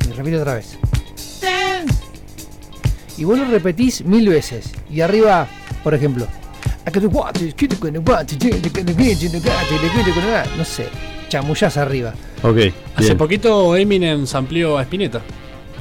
[0.09, 0.77] Y repito otra vez.
[1.41, 1.93] Dance.
[3.17, 4.71] Y vos lo repetís mil veces.
[4.89, 5.47] Y arriba,
[5.83, 6.27] por ejemplo.
[10.57, 10.87] No sé,
[11.29, 12.13] chamullás arriba.
[12.43, 12.57] Ok.
[12.95, 13.17] Hace bien.
[13.17, 15.21] poquito Eminem sampleó a Spinetta.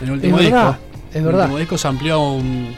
[0.00, 0.78] En el último Es verdad, disco.
[1.10, 1.40] es En el verdad.
[1.42, 2.74] último disco sampleó un-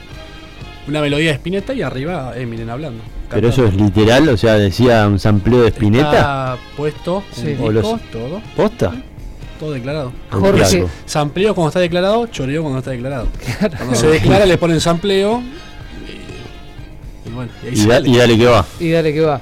[0.88, 3.02] una melodía de Spinetta y arriba Eminem hablando.
[3.28, 6.10] Pero eso es literal, o sea, decía un sampleo de Spinetta.
[6.10, 7.46] Está puesto en Sí.
[7.48, 8.92] disco, los- todo, ¿Posta?
[9.58, 10.12] todo declarado.
[10.30, 10.90] Jorge, Claro.
[11.06, 13.26] Sampleo cuando está declarado, choreo cuando no está declarado.
[13.76, 15.42] Cuando se declara le ponen sampleo.
[17.24, 18.08] Y, y bueno, y ahí Y, da- sale.
[18.10, 18.66] y dale que va.
[18.80, 19.40] y dale que va.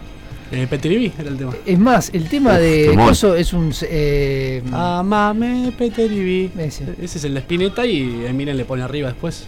[0.52, 1.52] Eh, era el tema.
[1.66, 2.92] Es más, el tema Uf, de.
[2.96, 3.72] Coso es un.
[3.82, 6.50] eh, Amame Petrivi.
[6.58, 6.84] Ese.
[7.02, 9.46] Ese es el de Spinetta y Eminem le pone arriba después.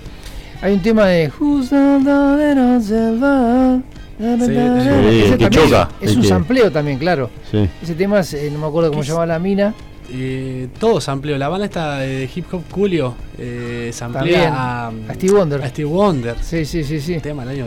[0.63, 1.31] Hay un tema de.
[1.39, 1.67] Who's?
[1.67, 1.75] Sí,
[4.19, 7.31] que también choca, Es un que- sampleo también, claro.
[7.51, 7.69] Sí.
[7.83, 9.15] Ese tema es, eh, no me acuerdo cómo se ¿Qué es?
[9.15, 9.75] llama la mina.
[10.11, 11.37] Eh, todo sampleo.
[11.37, 15.63] La banda esta de hip hop Julio eh, samplea a, A Steve Wonder.
[15.63, 16.37] a Steve Wonder.
[16.41, 17.19] Sí, sí, sí, sí.
[17.19, 17.67] Tema del año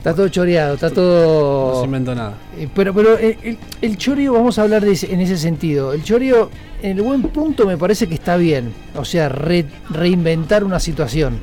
[0.00, 1.80] Está todo choreado, está No todo.
[1.80, 2.32] se inventó nada.
[2.56, 5.92] Eh, Pero, pero el, el- el choreo, vamos a hablar de ese- en ese sentido.
[5.92, 6.50] El choreo,
[6.80, 8.72] en el buen punto, me parece que está bien.
[8.96, 11.38] O sea, re- reinventar una situación.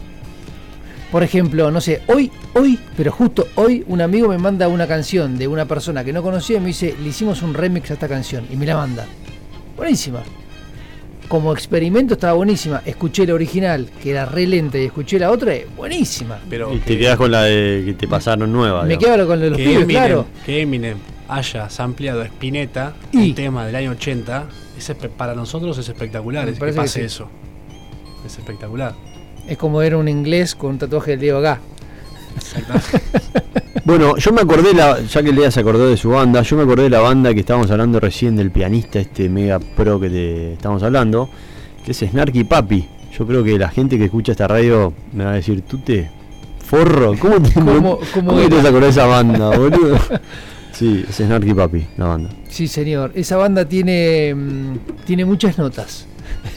[1.12, 5.38] Por ejemplo, no sé, hoy, hoy, pero justo hoy, un amigo me manda una canción
[5.38, 8.08] de una persona que no conocía y me dice, le hicimos un remix a esta
[8.08, 8.46] canción.
[8.52, 9.06] Y me la manda.
[9.78, 10.22] Buenísima.
[11.28, 12.82] Como experimento estaba buenísima.
[12.86, 16.40] Escuché la original, que era re lenta, y escuché la otra, eh, buenísima.
[16.50, 18.84] Pero Y que, te quedas con la de que te pasaron nueva.
[18.84, 19.16] Me digamos.
[19.18, 20.26] quedo con los que pibes, Eminem, claro.
[20.46, 20.98] que Eminem
[21.28, 24.46] haya sampleado a Spinetta, Y- un tema del año 80,
[24.78, 26.46] es para nosotros es espectacular.
[26.46, 27.06] Me es que pase sí.
[27.06, 27.30] eso.
[28.26, 28.94] Es espectacular.
[29.50, 31.60] Es como ver un inglés con un tatuaje del Diego acá.
[33.86, 36.64] Bueno, yo me acordé, la, ya que Lea se acordó de su banda, yo me
[36.64, 40.54] acordé de la banda que estábamos hablando recién del pianista, este mega pro que te
[40.54, 41.30] estamos hablando,
[41.86, 42.86] que es Snarky Papi.
[43.18, 46.10] Yo creo que la gente que escucha esta radio me va a decir, tú te
[46.66, 49.98] forro, ¿cómo te, ¿Cómo- cómo cómo te de esa banda, boludo?
[50.74, 52.30] Sí, es Snarky Papi, la banda.
[52.50, 53.12] Sí, señor.
[53.16, 56.06] Esa banda tiene, mm, tiene muchas notas.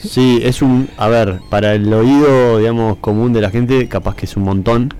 [0.02, 4.26] Sí, es un, a ver, para el oído, digamos, común de la gente, capaz que
[4.26, 4.92] es un montón,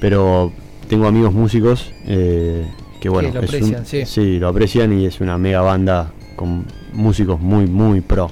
[0.00, 0.52] pero
[0.88, 2.66] tengo amigos músicos eh,
[3.00, 4.38] que, bueno, lo un- sí.
[4.38, 8.30] lo aprecian y es una mega banda con músicos muy, muy pro.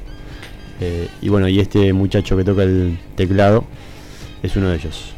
[0.81, 3.65] Eh, y bueno, y este muchacho que toca el teclado
[4.43, 5.13] es uno de ellos.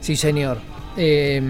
[0.00, 0.58] Sí, señor.
[0.96, 1.42] Eh,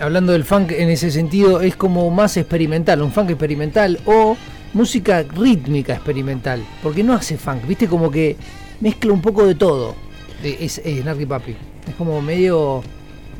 [0.00, 4.36] hablando del funk en ese sentido, es como más experimental, un funk experimental o
[4.72, 8.36] música rítmica experimental, porque no hace funk, viste, como que
[8.80, 9.94] mezcla un poco de todo.
[10.42, 11.54] Es, es Narky Papi.
[11.88, 12.82] Es como medio.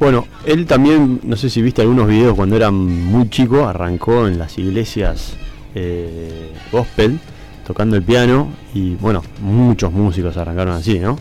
[0.03, 4.37] Bueno, él también, no sé si viste algunos videos cuando era muy chico, arrancó en
[4.37, 5.35] las iglesias
[5.77, 7.20] eh, gospel,
[7.65, 11.16] tocando el piano, y bueno, muchos músicos arrancaron así, ¿no?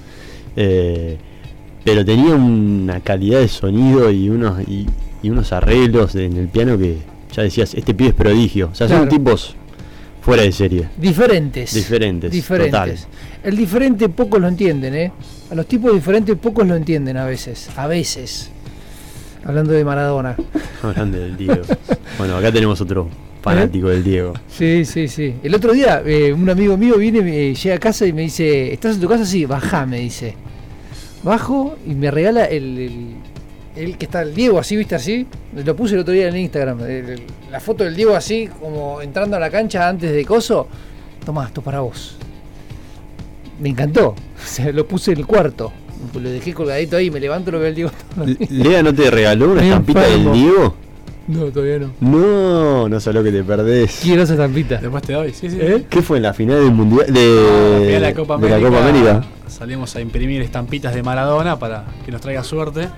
[0.56, 1.16] Eh,
[1.84, 4.88] pero tenía una calidad de sonido y unos, y,
[5.22, 6.98] y unos arreglos en el piano que
[7.36, 8.70] ya decías, este pibe es prodigio.
[8.72, 9.56] O sea, son tipos
[10.22, 10.90] fuera de serie.
[10.98, 11.72] Diferentes.
[11.72, 12.72] Diferentes, Diferentes.
[12.72, 12.96] total.
[13.44, 15.12] El diferente pocos lo entienden, ¿eh?
[15.52, 17.70] A los tipos diferentes pocos lo entienden a veces.
[17.76, 18.50] A veces.
[19.46, 20.36] Hablando de Maradona.
[20.84, 21.62] Hablando del Diego.
[22.18, 23.10] bueno, acá tenemos otro
[23.42, 24.34] fanático del Diego.
[24.48, 25.36] Sí, sí, sí.
[25.44, 28.72] El otro día eh, un amigo mío viene, me, llega a casa y me dice,
[28.74, 29.26] ¿estás en tu casa?
[29.26, 30.36] Sí, bajá, me dice.
[31.24, 33.16] Bajo y me regala el, el,
[33.76, 35.26] el que está el Diego así, viste así.
[35.56, 36.80] Lo puse el otro día en Instagram.
[36.82, 40.68] el- el- la foto del Diego así, como entrando a la cancha antes de coso.
[41.26, 42.16] Tomá, esto para vos.
[43.60, 44.16] Me encantó.
[44.42, 45.72] O sea, lo puse en el cuarto.
[46.14, 47.92] Lo dejé colgadito ahí, me levanto lo veo el Diego.
[48.50, 50.32] Lea, ¿no te regaló una estampita del.
[50.34, 50.76] Diego?
[51.28, 51.92] No, todavía no.
[52.02, 54.00] No, no sé lo que te perdés.
[54.02, 54.78] Quiero esa estampita.
[54.78, 55.58] Después te doy, sí, sí.
[55.60, 55.86] ¿Eh?
[55.90, 58.60] ¿Qué fue en la final del mundial de, La final de la Copa de la
[58.60, 59.24] Copa América?
[59.48, 62.90] Salimos a imprimir estampitas de Maradona para que nos traiga suerte.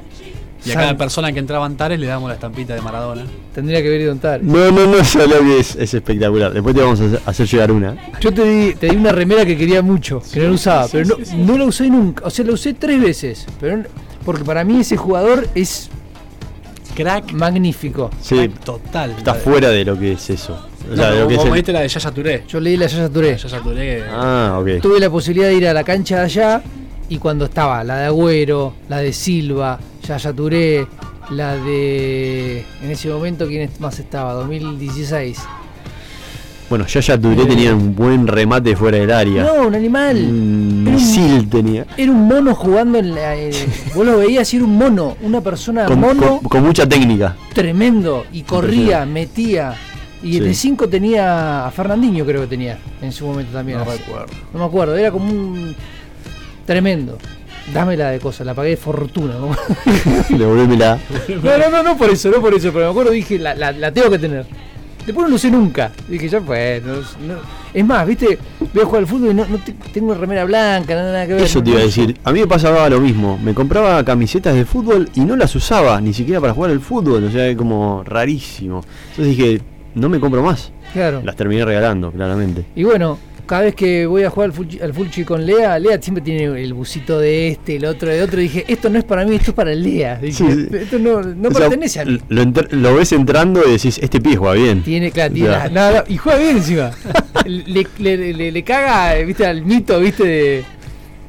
[0.66, 3.24] Y a cada persona que entraba en Tares le damos la estampita de Maradona.
[3.54, 4.46] Tendría que haber ido a Antares.
[4.46, 6.54] No, no, no, sé lo que es, es espectacular.
[6.54, 7.96] Después te vamos a hacer- llegar una.
[8.22, 11.06] Yo te di, te di una remera que quería mucho, que no la usaba, pero
[11.18, 12.26] no, no la usé nunca.
[12.26, 13.46] O sea, la usé tres veces.
[13.60, 13.84] Pero no-
[14.26, 15.90] porque para mí ese jugador es
[16.96, 18.10] Crack magnífico.
[18.22, 19.12] Sí, total.
[19.18, 20.54] está fuera de lo que es eso.
[20.86, 22.44] O No, sea, de lo vos que es vos el- la de Yaya Touré.
[22.48, 23.38] Yo leí la Yaya Touré.
[23.38, 24.82] Yaya Touré Ah, ok.
[24.82, 26.62] Tuve la posibilidad de ir a la cancha de allá
[27.10, 30.88] y cuando estaba la de Agüero, la de Silva, Yaya Touré,
[31.32, 32.66] la de.
[32.82, 34.34] En ese momento, ¿quién es- más estaba?
[34.34, 35.40] 2016.
[36.70, 39.44] Bueno, Yaya Touré tenía un buen remate fuera del área.
[39.44, 40.18] No, un animal.
[40.18, 41.86] Un misil tenía.
[41.98, 43.36] Era un mono jugando en la.
[43.36, 43.52] eh,
[43.96, 46.40] vos lo veías y era un mono, una persona Con, mono.
[46.40, 47.36] con- con mucha técnica.
[47.54, 49.76] tremendo y corría, metía.
[50.24, 50.40] Y Sí.
[50.40, 53.78] de 5 tenía a Fernandinho, creo que tenía en su momento también.
[53.80, 53.98] No así.
[54.00, 54.34] recuerdo.
[54.54, 55.76] No me acuerdo, era como un.
[56.66, 57.18] Tremendo.
[57.72, 59.36] Dámela de cosas, la pagué de fortuna.
[59.36, 59.56] ¿no?
[60.38, 60.98] Devolvémela.
[61.42, 63.72] no, no, no, no por eso, no por eso, pero me acuerdo dije, la, la,
[63.72, 64.46] la tengo que tener.
[65.06, 65.92] Después no lo usé nunca.
[66.08, 66.82] Dije, ya fue.
[66.86, 66.96] no-
[67.28, 67.40] no-
[67.74, 68.38] Es más, viste,
[68.74, 71.34] voy a jugar al fútbol y no, no te- tengo remera blanca, nada, nada que
[71.34, 71.44] ver.
[71.44, 72.18] Eso te iba a decir.
[72.24, 73.38] A mí me pasaba lo mismo.
[73.44, 77.24] Me compraba camisetas de fútbol y no las usaba, ni siquiera para jugar al fútbol.
[77.26, 78.82] O sea, es como rarísimo.
[79.12, 79.62] Entonces dije,
[79.96, 80.72] no me compro más.
[80.94, 81.22] Claro.
[81.24, 82.64] Las terminé regalando, claramente.
[82.76, 86.02] Y bueno, cada vez que voy a jugar al fulchi, al fulchi con Lea, Lea
[86.02, 88.40] siempre tiene el busito de este, el otro de otro.
[88.40, 90.16] Y dije, esto no es para mí, esto es para Lea.
[90.18, 90.78] Dije, Sí, sí.
[90.78, 92.20] esto no, no O sea, pertenece a mí.
[92.30, 94.82] Lo, ves entrando y decís, este pie juega bien.
[94.84, 96.92] Tiene, claro, tiene sea, la- no, no, y juega bien encima.
[97.46, 100.64] le, le, le- le caga, viste, al mito, viste, de.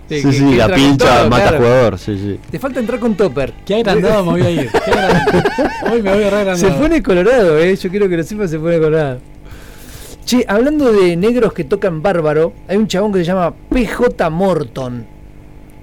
[0.08, 1.58] de Sí, que- sí, que la pincha todo, mata claro.
[1.58, 1.98] jugador.
[1.98, 2.38] Sí, sí.
[2.50, 3.52] Te falta entrar con topper.
[3.66, 4.70] Qué agrandado me voy a ir.
[4.70, 5.90] Qué.
[5.92, 6.56] Hoy me voy a agrandado.
[6.58, 7.74] Se pone colorado, eh.
[7.76, 9.20] Yo quiero que lo sepa, se pone colorado.
[10.24, 15.06] Che, hablando de negros que tocan bárbaro, hay un chabón que se llama PJ Morton.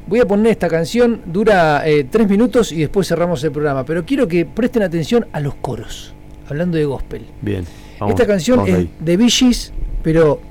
[0.07, 3.85] Voy a poner esta canción, dura eh, tres minutos y después cerramos el programa.
[3.85, 6.13] Pero quiero que presten atención a los coros,
[6.49, 7.27] hablando de gospel.
[7.41, 7.65] Bien.
[7.99, 8.89] vamos, esta canción vamos es ahí.
[8.99, 10.41] de Gees, pero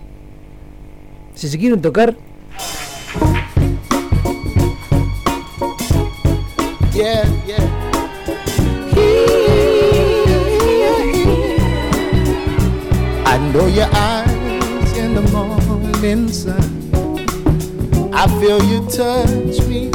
[1.34, 2.16] si se quieren tocar,
[6.92, 7.24] Yeah,
[13.52, 16.62] know your eyes in the morning sun.
[18.14, 19.86] I feel you touch me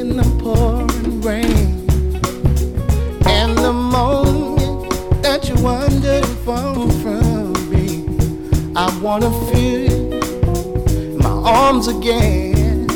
[0.00, 1.86] in the pouring rain.
[3.26, 4.90] And the moment
[5.22, 8.04] that you wander far from me,
[8.74, 10.20] I wanna feel you
[10.88, 12.90] in my arms again.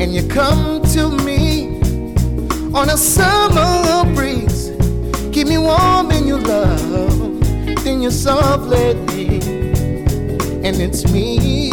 [0.00, 1.80] And you come to me
[2.74, 4.70] on a summer breeze.
[5.32, 7.05] Keep me warm in your love,
[7.86, 9.46] then you softly leave.
[10.64, 11.70] And it's me.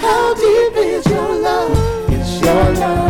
[0.00, 2.12] How deep is your love?
[2.12, 3.07] It's your love.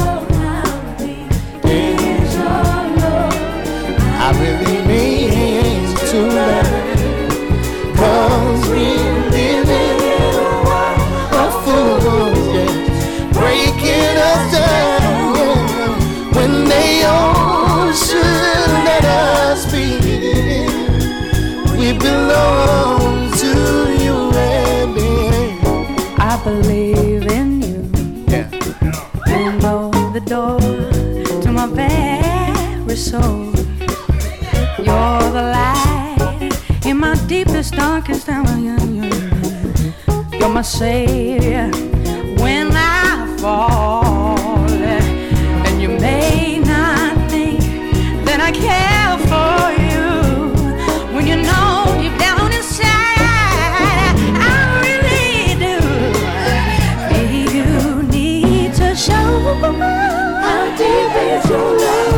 [32.99, 33.55] Soul.
[34.79, 36.53] You're the light
[36.85, 38.59] in my deepest, darkest hour.
[40.33, 41.71] You're my savior
[42.43, 44.37] when I fall.
[45.67, 47.61] And you may not think
[48.25, 50.09] that I care for you
[51.15, 53.23] when you know deep down inside
[54.43, 55.79] I really do.
[57.13, 59.55] Maybe you need to show
[60.43, 62.18] how deep is your love.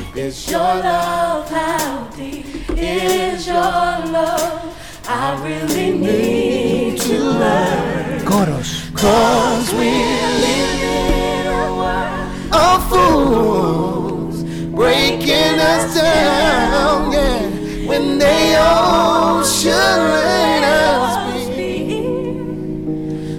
[5.43, 8.19] really need to learn.
[8.21, 8.93] Coros.
[8.95, 19.43] Cause we're living in a world of fools, breaking us down, yeah, when they all
[19.43, 22.01] should let us be.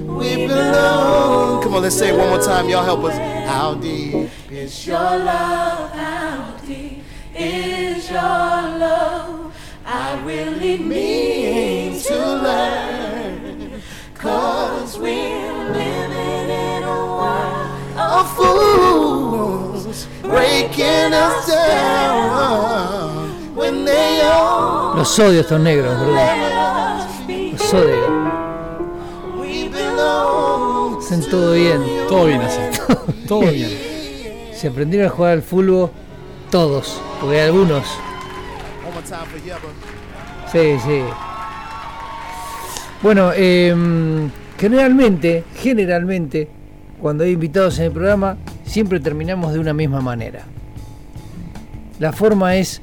[0.08, 1.62] We belong.
[1.62, 2.68] Come on, let's say it one more time.
[2.68, 3.16] Y'all help us.
[3.46, 5.92] How deep is your love?
[5.92, 7.04] How deep
[7.36, 9.54] is your love?
[9.84, 11.81] I really mean
[12.42, 13.82] learn.
[14.14, 25.18] Cause we're living in a world of fools, breaking us down when they all Los
[25.18, 26.14] odio estos negros, bro.
[27.52, 28.06] Los odio.
[29.40, 30.98] we belong.
[30.98, 31.82] Hacen todo bien.
[32.08, 32.60] Todo bien así.
[33.28, 33.70] Todo bien.
[34.54, 35.90] Se aprendieron a jugar al fútbol
[36.50, 37.84] todos, porque hay algunos.
[40.52, 41.02] Sí, sí.
[43.02, 46.48] Bueno, em, generalmente, generalmente,
[47.00, 50.44] cuando hay invitados en el programa, siempre terminamos de una misma manera.
[51.98, 52.80] La forma es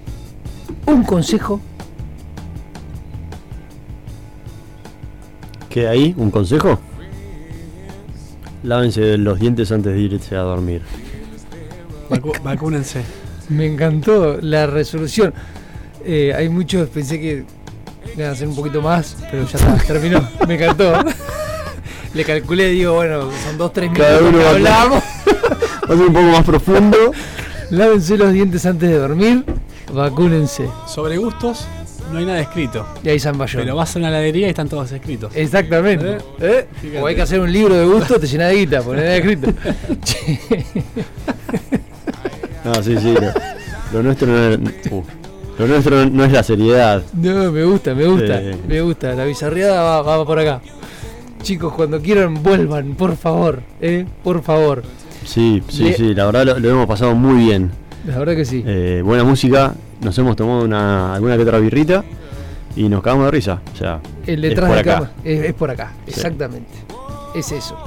[0.85, 1.61] un consejo,
[5.69, 6.79] ¿Queda ahí un consejo?
[8.63, 10.81] Lávense los dientes antes de irse a dormir.
[12.09, 13.03] Vacu- vacúnense.
[13.49, 15.31] Me encantó la resolución.
[16.03, 17.45] Eh, hay muchos, pensé que
[18.25, 20.27] hacer un poquito más, pero ya está, terminó.
[20.47, 20.93] Me encantó.
[22.13, 25.03] Le calculé, digo, bueno, son dos, tres minutos Cada uno que hablamos.
[25.89, 26.97] Va a ser un poco más profundo.
[27.69, 29.45] Lávense los dientes antes de dormir,
[29.93, 30.67] vacúnense.
[30.87, 31.67] Sobre gustos,
[32.11, 32.87] no hay nada escrito.
[33.03, 33.61] Y ahí San Bayón.
[33.61, 35.31] Pero vas a una heladería y están todos escritos.
[35.35, 36.17] Exactamente.
[36.39, 36.67] ¿Eh?
[36.83, 36.99] ¿Eh?
[36.99, 39.53] O hay que hacer un libro de gusto, te llena de guita, poner nada escrito.
[42.63, 43.13] No, sí, sí.
[43.13, 43.31] Lo,
[43.93, 44.59] lo nuestro no es,
[44.91, 45.03] uh,
[45.59, 47.03] lo nuestro no es la seriedad.
[47.13, 48.47] No, me gusta, me gusta, Sí.
[48.67, 49.13] me gusta.
[49.13, 50.61] La bizarreada va, va por acá.
[51.43, 54.05] Chicos, cuando quieran, vuelvan, por favor, ¿eh?
[54.23, 54.83] Por favor.
[55.25, 56.13] Sí, sí, Le- sí.
[56.15, 57.71] La verdad lo, lo hemos pasado muy bien.
[58.07, 58.63] La verdad que sí.
[58.65, 59.73] Eh, buena música.
[60.01, 62.03] Nos hemos tomado una, alguna que otra birrita
[62.75, 63.61] y nos cagamos de risa.
[63.73, 65.11] O sea, El es detrás por de acá.
[65.23, 66.71] es, es por acá, exactamente.
[67.35, 67.77] Es eso.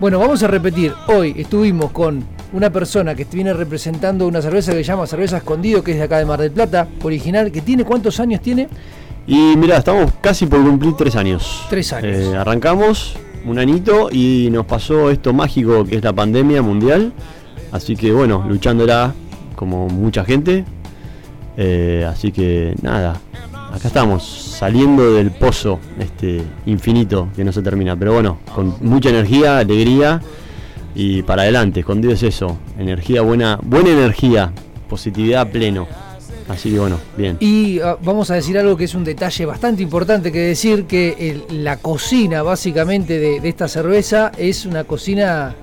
[0.00, 0.94] Bueno, vamos a repetir.
[1.08, 5.82] Hoy estuvimos con una persona que viene representando una cerveza que se llama Cerveza Escondido,
[5.82, 8.68] que es de acá de Mar del Plata, original, que tiene ¿cuántos años tiene?
[9.26, 11.66] Y mira, estamos casi por cumplir tres años.
[11.68, 12.16] Tres años.
[12.16, 17.12] Eh, arrancamos un anito y nos pasó esto mágico que es la pandemia mundial.
[17.72, 19.12] Así que bueno, luchándola
[19.56, 20.64] como mucha gente.
[21.56, 23.20] Eh, así que nada,
[23.72, 27.96] acá estamos, saliendo del pozo este infinito que no se termina.
[27.96, 30.20] Pero bueno, con mucha energía, alegría
[30.96, 31.80] y para adelante.
[31.80, 34.52] Escondido es eso, energía buena, buena energía,
[34.88, 35.86] positividad pleno.
[36.48, 37.36] Así que bueno, bien.
[37.38, 41.44] Y ah, vamos a decir algo que es un detalle bastante importante que decir, que
[41.50, 45.54] la cocina básicamente de, de esta cerveza es una cocina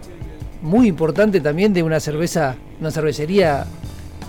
[0.62, 3.66] muy importante también de una cerveza, una cervecería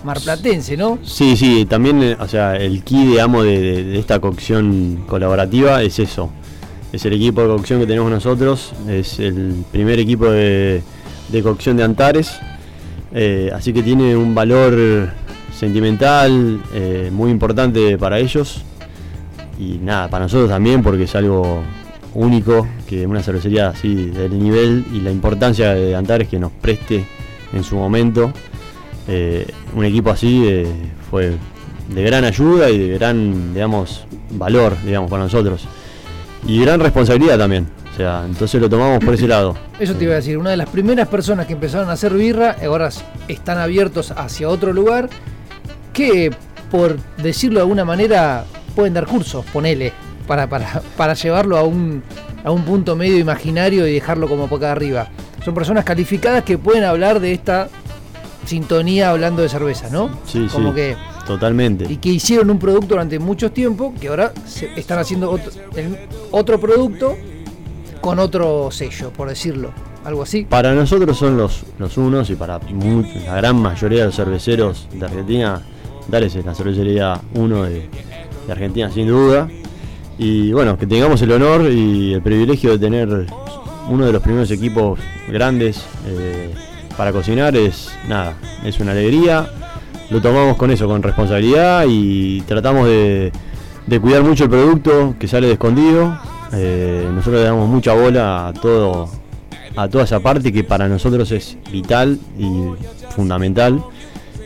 [0.07, 0.97] marplatense, ¿no?
[1.03, 5.83] Sí, sí, también, eh, o sea, el key, digamos, de, de- de esta cocción colaborativa
[5.83, 6.31] es eso.
[6.91, 10.81] Es el equipo de cocción que tenemos nosotros, es el primer equipo de,
[11.29, 12.39] de cocción de Antares,
[13.13, 15.09] eh, así que tiene un valor
[15.55, 18.61] sentimental eh, muy importante para ellos
[19.59, 21.61] y nada, para nosotros también porque es algo
[22.13, 27.05] único que una cervecería así del nivel y la importancia de Antares que nos preste
[27.53, 28.31] en su momento
[29.07, 30.67] eh, un equipo así eh,
[31.09, 31.37] fue
[31.89, 35.65] de gran ayuda y de gran, digamos, valor, digamos, para nosotros.
[36.45, 37.67] Y gran responsabilidad también.
[37.93, 39.57] O sea, entonces lo tomamos por ese lado.
[39.79, 42.55] Eso te iba a decir, una de las primeras personas que empezaron a hacer birra,
[42.63, 42.89] ahora
[43.27, 45.09] están abiertos hacia otro lugar,
[45.93, 46.31] que
[46.69, 49.93] por decirlo de alguna manera pueden dar cursos, ponele,
[50.27, 52.03] para, para, para llevarlo a un,
[52.43, 55.07] a un punto medio imaginario y dejarlo como por acá arriba.
[55.43, 57.69] Son personas calificadas que pueden hablar de esta
[58.47, 60.09] sintonía hablando de cerveza, ¿no?
[60.25, 60.75] Sí, como sí.
[60.75, 60.95] que
[61.27, 61.85] Totalmente.
[61.91, 65.37] y que hicieron un producto durante mucho tiempo que ahora se están haciendo
[66.31, 67.15] otro, producto
[68.01, 69.71] con otro sello, por decirlo,
[70.05, 70.45] algo así.
[70.45, 74.87] Para nosotros son los, los unos y para mu- la gran mayoría de los cerveceros
[74.93, 75.61] de Argentina,
[76.07, 77.89] Dales es la cervecería uno de,
[78.45, 79.49] de Argentina sin duda.
[80.17, 83.27] Y bueno, que tengamos el honor y el privilegio de tener
[83.89, 84.99] uno de los primeros equipos
[85.29, 86.53] grandes eh,
[86.97, 89.47] para cocinar es nada, es una alegría.
[90.09, 93.31] Lo tomamos con eso, con responsabilidad y tratamos de,
[94.01, 96.17] cuidar mucho el producto que sale de escondido.
[96.53, 99.09] Eh, nosotros le damos mucha bola a todo,
[99.75, 102.49] a toda esa parte que para nosotros es vital y
[103.11, 103.83] fundamental.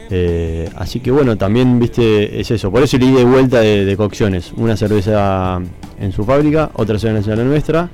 [0.09, 2.69] Eh, así que bueno, también viste, es eso.
[2.69, 4.51] Por eso el ida y vuelta de cocciones.
[4.57, 5.61] Una cerveza
[5.99, 7.89] en su fábrica, otra cerveza en la nuestra.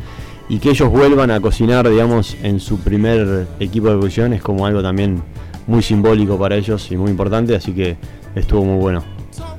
[0.49, 4.65] Y que ellos vuelvan a cocinar, digamos, en su primer equipo de cocción es como
[4.65, 5.21] algo también
[5.67, 7.55] muy simbólico para ellos y muy importante.
[7.55, 7.97] Así que
[8.35, 9.03] estuvo muy bueno.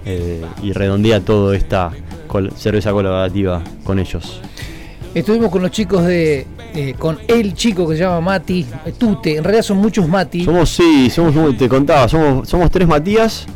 [0.06, 1.90] Eh, y redondea toda esta
[2.26, 4.40] col- cerveza colaborativa con ellos.
[5.14, 6.46] Estuvimos con los chicos de.
[6.74, 10.44] eh, con el chico que se llama Mati, eh, Tute, en realidad son muchos Mati.
[10.44, 13.46] Somos, sí, somos, te contaba, somos, somos tres Matías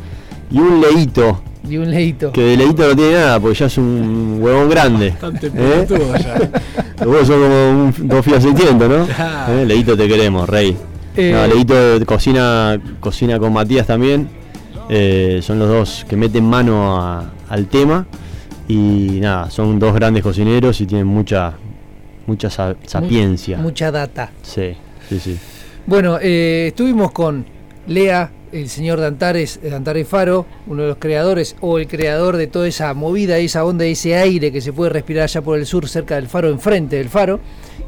[0.53, 1.41] y un Leito.
[1.67, 2.31] Y un leito.
[2.33, 5.11] Que de Leito no tiene nada, porque ya es un huevón grande.
[5.11, 5.87] Bastante ¿Eh?
[5.89, 7.05] ya.
[7.05, 9.05] Vos sos como un, dos 600, ¿no?
[9.05, 9.53] Claro.
[9.59, 9.65] ¿Eh?
[9.65, 10.75] Leito te queremos, rey.
[11.15, 11.31] Eh.
[11.33, 11.73] No, Leito
[12.05, 14.27] cocina, cocina con Matías también.
[14.89, 18.05] Eh, son los dos que meten mano a- al tema.
[18.67, 21.53] Y nada, son dos grandes cocineros y tienen mucha
[22.27, 23.57] mucha sa- sapiencia.
[23.57, 24.31] Mucha data.
[24.41, 24.73] Sí,
[25.07, 25.37] sí, sí.
[25.85, 27.45] Bueno, eh, estuvimos con
[27.87, 32.47] Lea, el señor Dantares, eh, Dantares Faro, uno de los creadores o el creador de
[32.47, 35.89] toda esa movida, esa onda, ese aire que se puede respirar allá por el sur,
[35.89, 37.39] cerca del faro, enfrente del faro.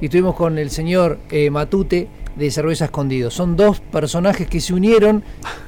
[0.01, 3.29] Y estuvimos con el señor eh, Matute de Cerveza Escondido.
[3.31, 5.23] Son dos personajes que se unieron.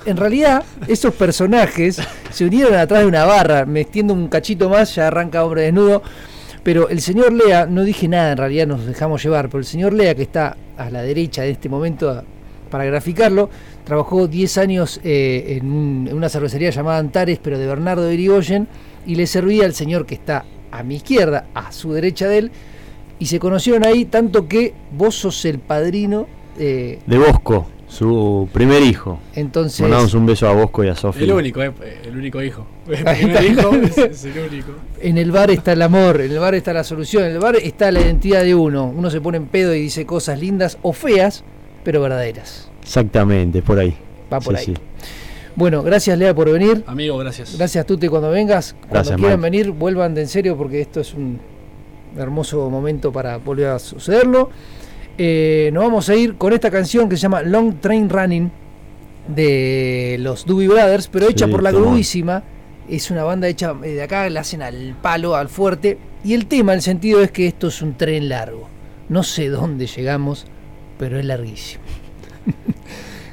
[0.05, 2.01] En realidad, esos personajes
[2.31, 3.65] se unieron atrás de una barra.
[3.65, 6.01] Me extiendo un cachito más, ya arranca hombre desnudo.
[6.63, 9.93] Pero el señor Lea, no dije nada, en realidad nos dejamos llevar, pero el señor
[9.93, 12.23] Lea, que está a la derecha de este momento
[12.69, 13.49] para graficarlo,
[13.87, 18.13] trabajó 10 años eh, en, un- en una cervecería llamada Antares, pero de Bernardo de
[18.13, 18.67] Irigoyen,
[19.05, 22.51] y le servía al señor que está a mi izquierda, a su derecha de él,
[23.17, 26.27] y se conocieron ahí tanto que vos sos el padrino,
[26.59, 29.19] eh, De Bosco, su primer hijo.
[29.33, 29.79] entonces...
[29.79, 31.23] Mandamos un beso a Bosco y a Sofía.
[31.23, 31.71] El único, eh,
[32.05, 32.67] el único hijo.
[32.87, 33.43] El primer está.
[33.45, 34.71] hijo es, es el único.
[35.01, 37.55] En el bar está el amor, en el bar está la solución, en el bar
[37.55, 38.85] está la identidad de uno.
[38.95, 41.43] Uno se pone en pedo y dice cosas lindas o feas,
[41.85, 42.66] pero verdaderas.
[42.87, 43.93] Exactamente, por ahí.
[44.31, 44.75] Va por Sí, ahí.
[44.75, 44.81] sí.
[45.57, 46.83] Bueno, gracias Lea por venir.
[46.87, 47.57] Amigo, gracias.
[47.57, 48.73] Gracias Tute cuando vengas.
[48.73, 49.51] Cuando Gracias, quieran Mike.
[49.57, 51.39] venir, vuelvan de en serio porque esto es un
[52.17, 54.49] hermoso momento para volver a sucederlo.
[55.17, 58.51] Eh, nos vamos a ir con esta canción que se llama Long Train Running
[59.27, 62.43] de los Doobie Brothers, pero hecha Sí, por la grubísima.
[62.87, 65.97] Es una banda hecha eh, de acá, la hacen al palo, al fuerte.
[66.23, 68.69] Y el tema, el sentido es que esto es un tren largo.
[69.09, 70.45] No sé dónde llegamos,
[70.99, 71.83] pero es larguísimo.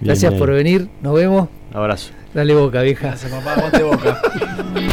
[0.00, 0.38] Bien, Gracias bien.
[0.38, 1.48] por venir, nos vemos.
[1.72, 2.10] Abrazo.
[2.32, 3.08] Dale boca, vieja.
[3.08, 3.70] Gracias, papá.
[3.82, 4.20] Boca.